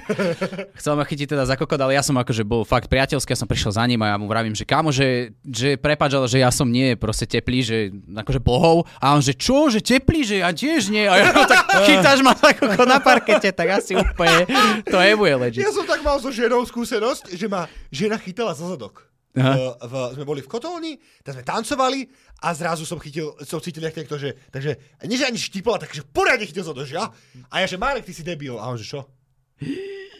Chcel 0.78 0.94
ma 0.98 1.04
chytiť 1.06 1.36
teda 1.36 1.44
za 1.46 1.54
kokot, 1.54 1.78
ale 1.78 1.94
ja 1.94 2.02
som 2.02 2.16
akože 2.18 2.42
bol 2.42 2.66
fakt 2.66 2.90
priateľský, 2.90 3.34
ja 3.34 3.40
som 3.40 3.50
prišiel 3.50 3.72
za 3.74 3.84
ním 3.86 4.02
a 4.02 4.14
ja 4.14 4.16
mu 4.18 4.26
vravím, 4.26 4.54
že 4.54 4.66
kámo, 4.66 4.90
že, 4.90 5.34
že 5.46 5.74
prepáč, 5.78 6.16
ale 6.16 6.26
že 6.26 6.38
ja 6.42 6.50
som 6.50 6.66
nie 6.66 6.94
proste 6.94 7.28
teplý, 7.28 7.58
že 7.62 7.76
akože 8.10 8.40
bohov. 8.42 8.86
A 8.98 9.14
on, 9.14 9.22
že 9.22 9.36
čo, 9.36 9.70
že 9.70 9.82
teplý, 9.82 10.26
že 10.26 10.42
ja 10.42 10.50
tiež 10.50 10.90
nie. 10.90 11.06
A 11.06 11.14
ja 11.18 11.30
no, 11.34 11.46
tak 11.46 11.66
chytáš 11.88 12.22
ma 12.22 12.34
za 12.34 12.54
kokot 12.54 12.88
na 12.88 12.98
parkete, 13.02 13.50
tak 13.50 13.82
asi 13.82 13.98
úplne 13.98 14.46
to 14.86 14.98
nebude 14.98 15.34
ležiť. 15.34 15.60
Ja 15.62 15.74
som 15.74 15.86
tak 15.86 16.00
mal 16.06 16.18
so 16.22 16.30
ženou 16.30 16.62
skúsenosť, 16.62 17.34
že 17.34 17.46
ma 17.50 17.66
žena 17.90 18.18
chytala 18.18 18.54
za 18.54 18.70
zadok. 18.70 19.09
V, 19.30 19.58
v, 19.86 19.94
sme 20.18 20.24
boli 20.26 20.42
v 20.42 20.50
kotolni, 20.50 20.98
tam 21.22 21.38
sme 21.38 21.44
tancovali 21.46 22.00
a 22.42 22.50
zrazu 22.50 22.82
som 22.82 22.98
chytil, 22.98 23.30
som 23.46 23.62
cítil 23.62 23.86
jak 23.86 23.94
niekto, 23.94 24.18
že, 24.18 24.34
takže, 24.50 24.74
nie 25.06 25.14
že 25.14 25.30
ani 25.30 25.38
štipol, 25.38 25.78
ale 25.78 25.86
takže 25.86 26.02
poriadne 26.10 26.50
chytil 26.50 26.66
to, 26.66 26.82
že 26.82 26.98
ja. 26.98 27.06
A 27.46 27.62
ja, 27.62 27.66
že 27.70 27.78
Marek, 27.78 28.02
ty 28.02 28.10
si 28.10 28.26
debil. 28.26 28.58
A 28.58 28.66
on, 28.66 28.74
že 28.74 28.90
čo? 28.90 29.06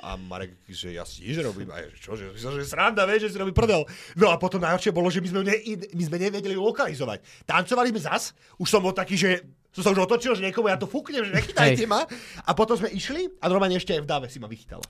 A 0.00 0.14
Marek, 0.14 0.62
že 0.71 0.95
ja 0.95 1.02
si 1.02 1.26
nič 1.26 1.43
robím. 1.43 1.75
A 1.75 1.83
ja, 1.83 1.90
že 1.90 1.99
čo, 1.99 2.14
že, 2.14 2.31
že, 2.38 2.55
že 2.55 2.64
sranda, 2.64 3.02
vieš, 3.02 3.29
že 3.29 3.35
si 3.35 3.43
robí 3.43 3.50
prdel. 3.50 3.83
No 4.14 4.31
a 4.31 4.38
potom 4.38 4.62
najhoršie 4.62 4.95
bolo, 4.95 5.11
že 5.11 5.19
my 5.19 5.29
sme, 5.29 5.40
ne, 5.43 5.57
my 5.90 6.02
sme 6.07 6.17
nevedeli 6.17 6.55
lokalizovať. 6.55 7.21
Tancovali 7.45 7.90
sme 7.90 8.00
zas, 8.00 8.31
už 8.62 8.69
som 8.71 8.79
bol 8.79 8.95
taký, 8.95 9.19
že 9.19 9.43
som 9.71 9.81
sa 9.81 9.91
už 9.91 10.03
otočil, 10.03 10.33
že 10.33 10.43
niekomu 10.43 10.67
ja 10.67 10.75
to 10.75 10.85
fúknem, 10.85 11.23
že 11.23 11.31
nechytajte 11.33 11.83
Hej. 11.83 11.87
ma. 11.87 12.03
A 12.41 12.50
potom 12.53 12.75
sme 12.75 12.91
išli 12.91 13.31
a 13.37 13.47
normálne 13.47 13.75
ešte 13.75 13.93
aj 13.93 14.03
v 14.03 14.09
dáve 14.09 14.27
si 14.27 14.37
ma 14.37 14.47
vychytala. 14.47 14.83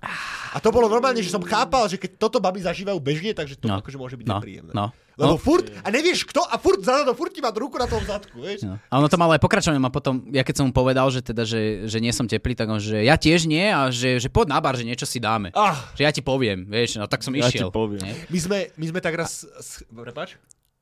A 0.51 0.57
to 0.57 0.69
bolo 0.69 0.87
normálne, 0.87 1.19
že 1.19 1.29
som 1.29 1.41
chápal, 1.41 1.85
že 1.87 1.97
keď 1.97 2.17
toto 2.19 2.39
baby 2.39 2.61
zažívajú 2.61 2.97
bežne, 2.97 3.31
takže 3.31 3.55
to 3.55 3.66
No. 3.66 3.77
akože 3.79 3.95
môže 3.95 4.16
byť 4.16 4.25
No. 4.25 4.35
nepríjemné. 4.35 4.73
No. 4.73 4.88
Lebo 5.14 5.37
No. 5.37 5.38
furt, 5.38 5.69
a 5.77 5.88
nevieš 5.88 6.25
kto, 6.25 6.40
a 6.40 6.57
furt 6.57 6.81
za 6.81 7.05
to, 7.05 7.12
furt 7.12 7.29
ti 7.29 7.38
má 7.38 7.53
ruku 7.53 7.77
na 7.77 7.85
tom 7.85 8.01
zadku, 8.01 8.40
vieš. 8.40 8.64
No. 8.64 8.81
A 8.81 8.95
ono 8.95 9.05
to 9.07 9.14
malo 9.14 9.31
aj 9.31 9.38
pokračovanie, 9.38 9.77
ma 9.77 9.88
potom, 9.88 10.25
ja 10.27 10.40
keď 10.40 10.55
som 10.57 10.64
mu 10.64 10.73
povedal, 10.73 11.05
že 11.07 11.21
teda, 11.21 11.45
že, 11.45 11.85
že 11.85 11.99
nie 11.99 12.09
som 12.09 12.25
teplý, 12.25 12.55
tak 12.55 12.64
on, 12.66 12.81
že 12.81 13.05
ja 13.05 13.14
tiež 13.14 13.45
nie 13.45 13.69
a 13.69 13.93
že, 13.93 14.16
že 14.16 14.27
poď 14.27 14.49
na 14.49 14.59
bar, 14.59 14.75
že 14.75 14.83
niečo 14.83 15.05
si 15.05 15.21
dáme. 15.21 15.53
Ah, 15.53 15.77
Že 15.93 16.03
ja 16.03 16.11
ti 16.11 16.23
poviem, 16.23 16.64
vieš, 16.64 16.97
no 16.97 17.05
tak 17.05 17.21
som 17.21 17.37
Ja 17.37 17.47
ti 17.47 17.61
išiel. 17.61 17.69
poviem. 17.69 18.01
Nie? 18.01 18.16
my 18.27 18.38
sme, 18.38 18.59
my 18.75 18.87
sme 18.88 18.99
tak 18.99 19.12
raz, 19.14 19.45
s- 19.45 19.85
prepáč? 19.87 20.40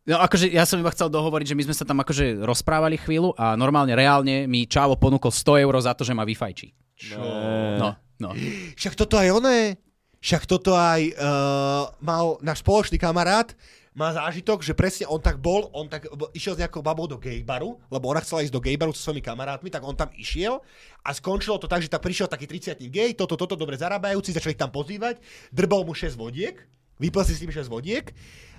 No 0.08 0.16
akože 0.24 0.48
ja 0.48 0.64
som 0.64 0.80
iba 0.80 0.88
chcel 0.88 1.12
dohovoriť, 1.12 1.52
že 1.52 1.56
my 1.58 1.62
sme 1.68 1.76
sa 1.76 1.84
tam 1.84 2.00
akože 2.00 2.40
rozprávali 2.40 2.96
chvíľu 2.96 3.36
a 3.36 3.52
normálne, 3.60 3.92
reálne 3.92 4.48
mi 4.48 4.64
Čavo 4.64 4.96
ponúkol 4.96 5.28
100 5.28 5.68
eur 5.68 5.74
za 5.84 5.92
to, 5.92 6.00
že 6.00 6.16
ma 6.16 6.24
vyfajčí. 6.24 6.72
Čo? 6.96 7.20
No, 7.76 7.92
no. 8.16 8.32
Však 8.72 8.96
toto 8.96 9.20
aj 9.20 9.28
oné, 9.36 9.76
však 10.24 10.48
toto 10.48 10.72
aj 10.72 11.12
uh, 11.12 11.92
mal 12.00 12.40
náš 12.40 12.64
spoločný 12.64 12.96
kamarát, 12.96 13.52
má 13.92 14.14
zážitok, 14.14 14.64
že 14.64 14.72
presne 14.72 15.04
on 15.10 15.20
tak 15.20 15.42
bol, 15.42 15.68
on 15.74 15.90
tak 15.90 16.08
išiel 16.32 16.54
s 16.56 16.60
nejakou 16.62 16.80
babou 16.80 17.04
do 17.04 17.18
gaybaru, 17.20 17.76
lebo 17.90 18.04
ona 18.08 18.22
chcela 18.22 18.46
ísť 18.46 18.54
do 18.54 18.62
gaybaru 18.62 18.94
so 18.94 19.10
svojimi 19.10 19.20
kamarátmi, 19.20 19.68
tak 19.68 19.84
on 19.84 19.92
tam 19.92 20.08
išiel 20.16 20.62
a 21.04 21.10
skončilo 21.12 21.60
to 21.60 21.68
tak, 21.68 21.84
že 21.84 21.90
tam 21.90 22.00
prišiel 22.00 22.30
taký 22.30 22.48
30 22.48 22.80
gay, 22.88 23.12
toto, 23.12 23.36
toto 23.36 23.58
dobre 23.58 23.76
zarábajúci, 23.76 24.32
začali 24.32 24.56
tam 24.56 24.72
pozývať, 24.72 25.20
drbol 25.50 25.82
mu 25.82 25.92
6 25.92 26.14
vodiek, 26.14 26.56
vypil 26.96 27.22
si 27.26 27.34
s 27.36 27.42
tým 27.42 27.50
6 27.50 27.66
vodiek 27.66 28.14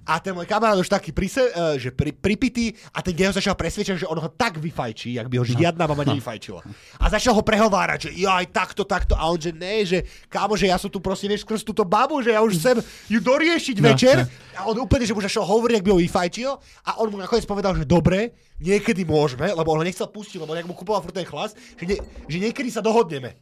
a 0.06 0.20
ten 0.20 0.32
môj 0.36 0.48
kamarát 0.48 0.78
už 0.80 0.92
taký 0.92 1.12
prise, 1.12 1.42
uh, 1.42 1.76
že 1.76 1.92
pri, 1.92 2.16
pripitý 2.16 2.76
a 2.94 3.04
ten 3.04 3.16
gay 3.16 3.28
ho 3.28 3.36
začal 3.36 3.56
presvedčať, 3.56 4.06
že 4.06 4.10
on 4.10 4.20
ho 4.20 4.30
tak 4.32 4.60
vyfajčí, 4.60 5.16
jak 5.16 5.28
by 5.28 5.36
ho 5.42 5.46
žiadna 5.46 5.84
mama 5.88 6.04
nevyfajčila. 6.08 6.62
A 7.00 7.06
začal 7.08 7.36
ho 7.36 7.44
prehovárať, 7.44 8.10
že 8.10 8.24
ja 8.24 8.40
aj 8.40 8.48
takto, 8.54 8.84
takto 8.84 9.14
a 9.16 9.24
on, 9.28 9.40
že 9.40 9.52
ne, 9.56 9.84
že 9.86 10.04
kámo, 10.28 10.56
že 10.60 10.70
ja 10.72 10.78
som 10.78 10.92
tu 10.92 11.00
proste, 11.00 11.28
vieš, 11.28 11.44
skrz 11.48 11.64
túto 11.64 11.84
babu, 11.88 12.20
že 12.20 12.36
ja 12.36 12.44
už 12.44 12.60
chcem 12.60 12.78
ju 13.10 13.20
doriešiť 13.20 13.78
večer 13.80 14.28
a 14.56 14.68
on 14.68 14.76
úplne, 14.80 15.08
že 15.08 15.16
mu 15.16 15.22
začal 15.24 15.48
hovoriť, 15.48 15.76
ak 15.80 15.86
by 15.86 15.92
ho 15.94 16.00
vyfajčil 16.00 16.52
a 16.86 16.92
on 17.00 17.08
mu 17.14 17.18
nakoniec 17.20 17.48
povedal, 17.48 17.74
že 17.76 17.88
dobre, 17.88 18.36
niekedy 18.60 19.08
môžeme, 19.08 19.48
lebo 19.50 19.72
on 19.72 19.82
ho 19.82 19.88
nechcel 19.88 20.12
pustiť, 20.12 20.44
lebo 20.44 20.52
nejak 20.52 20.68
mu 20.68 20.76
kupoval 20.76 21.00
furt 21.02 21.16
ten 21.16 21.28
chlas, 21.28 21.56
že, 21.80 21.86
nie, 21.88 21.98
že 22.28 22.38
niekedy 22.38 22.70
sa 22.70 22.84
dohodneme. 22.84 23.40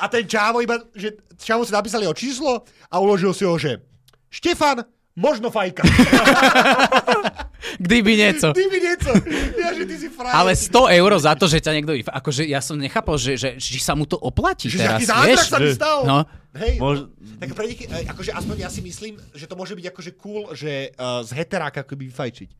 A 0.00 0.08
ten 0.08 0.24
Čávo 0.24 0.64
iba, 0.64 0.80
že 0.96 1.20
Čávo 1.36 1.66
si 1.66 1.76
napísali 1.76 2.08
o 2.08 2.16
číslo 2.16 2.64
a 2.88 2.96
uložil 2.96 3.36
si 3.36 3.44
ho, 3.44 3.58
že 3.60 3.84
Štefan, 4.30 4.86
možno 5.18 5.50
fajka. 5.50 5.82
Kdyby 7.84 8.12
niečo. 8.16 8.48
Ty 8.56 8.62
mi 8.66 8.78
niečo. 8.80 9.12
Ja, 9.56 9.70
že 9.76 9.84
ty 9.84 9.94
si 10.00 10.08
frajer. 10.08 10.34
Ale 10.34 10.52
100 10.56 10.98
eur 11.00 11.10
za 11.20 11.32
to, 11.36 11.44
že 11.46 11.60
ťa 11.60 11.72
niekto. 11.76 11.92
Akože 12.08 12.42
ja 12.48 12.60
som 12.64 12.76
nechápal, 12.80 13.16
že, 13.20 13.36
že, 13.36 13.48
že 13.60 13.78
sa 13.80 13.92
mu 13.92 14.08
to 14.08 14.16
oplatí 14.16 14.72
že 14.72 14.80
teraz, 14.80 15.04
aký 15.04 15.36
vieš? 15.36 15.48
sa 15.48 15.58
mi 15.60 15.70
stal. 15.72 15.98
No. 16.08 16.24
Hej, 16.50 16.82
Mož- 16.82 17.06
tak 17.38 17.54
pre 17.54 17.70
nich, 17.70 17.86
e, 17.86 18.10
akože 18.10 18.34
aspoň 18.34 18.56
ja 18.58 18.70
si 18.72 18.82
myslím, 18.82 19.14
že 19.38 19.46
to 19.46 19.54
môže 19.54 19.78
byť 19.78 19.86
akože 19.94 20.10
cool, 20.18 20.50
že 20.50 20.90
uh, 20.98 21.22
z 21.22 21.30
heteráka 21.38 21.86
akoby 21.86 22.10
vyfajčiť. 22.10 22.50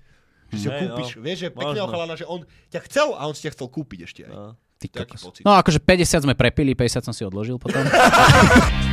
Že 0.51 0.57
si 0.59 0.67
ho 0.67 0.73
kúpiš, 0.79 1.09
no. 1.19 1.23
vieš, 1.27 1.39
že 1.47 1.49
pekného 1.51 1.87
chalana, 1.91 2.15
že 2.15 2.27
on 2.27 2.43
ťa 2.71 2.81
chcel 2.87 3.15
a 3.19 3.27
on 3.27 3.35
si 3.35 3.47
ťa 3.47 3.55
chcel 3.55 3.67
kúpiť 3.67 3.99
ešte 4.07 4.21
aj. 4.31 4.35
No. 4.35 4.55
Ty 4.81 5.05
pocit. 5.05 5.45
No 5.45 5.53
akože 5.61 5.77
50 5.77 6.25
sme 6.25 6.33
prepili, 6.33 6.73
50 6.73 7.05
som 7.05 7.13
si 7.13 7.21
odložil 7.21 7.61
potom. 7.61 7.85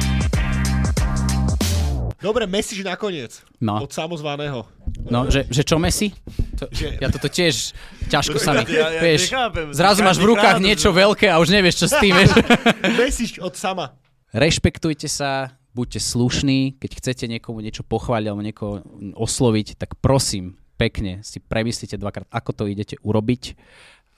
Dobre, 2.28 2.44
Messi 2.44 2.76
nakoniec. 2.84 3.40
No. 3.58 3.80
Od 3.80 3.88
samozvaného. 3.88 4.68
No, 5.08 5.32
že, 5.32 5.48
že 5.48 5.64
čo 5.64 5.80
Messi? 5.80 6.12
To, 6.60 6.68
Že- 6.68 7.00
Ja 7.00 7.08
toto 7.08 7.32
tiež 7.32 7.72
ťažko 8.06 8.36
sa 8.36 8.52
mi, 8.52 8.68
Ja- 8.68 8.92
ja 8.92 9.00
vieš, 9.00 9.32
nechápem. 9.32 9.72
zrazu 9.72 10.04
máš 10.04 10.20
v 10.20 10.36
rukách 10.36 10.60
krát, 10.60 10.62
niečo 10.62 10.92
že- 10.92 10.98
veľké 11.00 11.32
a 11.32 11.40
už 11.40 11.48
nevieš, 11.48 11.76
čo 11.80 11.88
s 11.88 11.96
tým, 11.96 12.12
vieš. 12.12 12.36
Messi 13.00 13.26
od 13.40 13.56
sama. 13.56 13.96
Rešpektujte 14.36 15.08
sa, 15.08 15.56
buďte 15.72 16.04
slušní, 16.04 16.76
keď 16.76 16.92
chcete 17.00 17.26
niekomu 17.30 17.64
niečo 17.64 17.88
pochváliť 17.88 18.28
alebo 18.28 18.44
niekoho 18.44 18.84
osloviť, 19.16 19.80
tak 19.80 19.96
prosím, 19.98 20.60
pekne 20.76 21.24
si 21.24 21.40
premyslite 21.40 21.96
dvakrát, 21.96 22.28
ako 22.28 22.52
to 22.52 22.64
idete 22.68 23.00
urobiť 23.00 23.56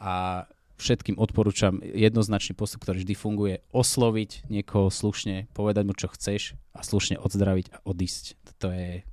a 0.02 0.44
všetkým 0.80 1.20
odporúčam 1.20 1.84
jednoznačný 1.84 2.56
postup, 2.56 2.88
ktorý 2.88 3.04
vždy 3.04 3.16
funguje, 3.16 3.56
osloviť 3.76 4.48
niekoho 4.48 4.88
slušne, 4.88 5.52
povedať 5.52 5.84
mu, 5.86 5.94
čo 5.94 6.08
chceš 6.10 6.56
a 6.74 6.82
slušne 6.82 7.20
odzdraviť 7.20 7.76
a 7.76 7.78
odísť. 7.84 8.40
Toto 8.48 8.72
je 8.72 9.04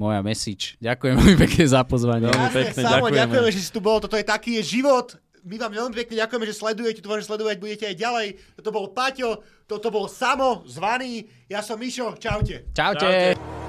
moja 0.00 0.24
message. 0.24 0.80
Ďakujem 0.80 1.14
veľmi 1.20 1.36
pekne 1.36 1.64
za 1.68 1.80
pozvanie. 1.84 2.24
Veľmi 2.32 2.50
pekne, 2.56 2.80
Samo, 2.80 3.12
ďakujeme. 3.12 3.20
ďakujeme, 3.20 3.50
že 3.52 3.60
si 3.60 3.70
tu 3.70 3.80
bol, 3.84 4.00
toto 4.00 4.16
je 4.16 4.24
taký 4.24 4.56
je 4.58 4.80
život. 4.80 5.20
My 5.40 5.56
vám 5.56 5.72
veľmi 5.72 5.94
pekne 5.96 6.20
ďakujeme, 6.20 6.44
že 6.48 6.54
sledujete, 6.56 7.00
dúfam, 7.00 7.20
že 7.20 7.28
sledovať 7.28 7.56
budete 7.60 7.84
aj 7.88 7.96
ďalej. 7.96 8.28
Toto 8.60 8.70
bol 8.72 8.92
Paťo, 8.92 9.40
toto 9.64 9.88
bol 9.88 10.04
Samo, 10.08 10.64
zvaný, 10.68 11.28
ja 11.48 11.64
som 11.64 11.80
Mišo, 11.80 12.16
čaute. 12.20 12.68
Čaute. 12.72 13.00
Čaute. 13.36 13.59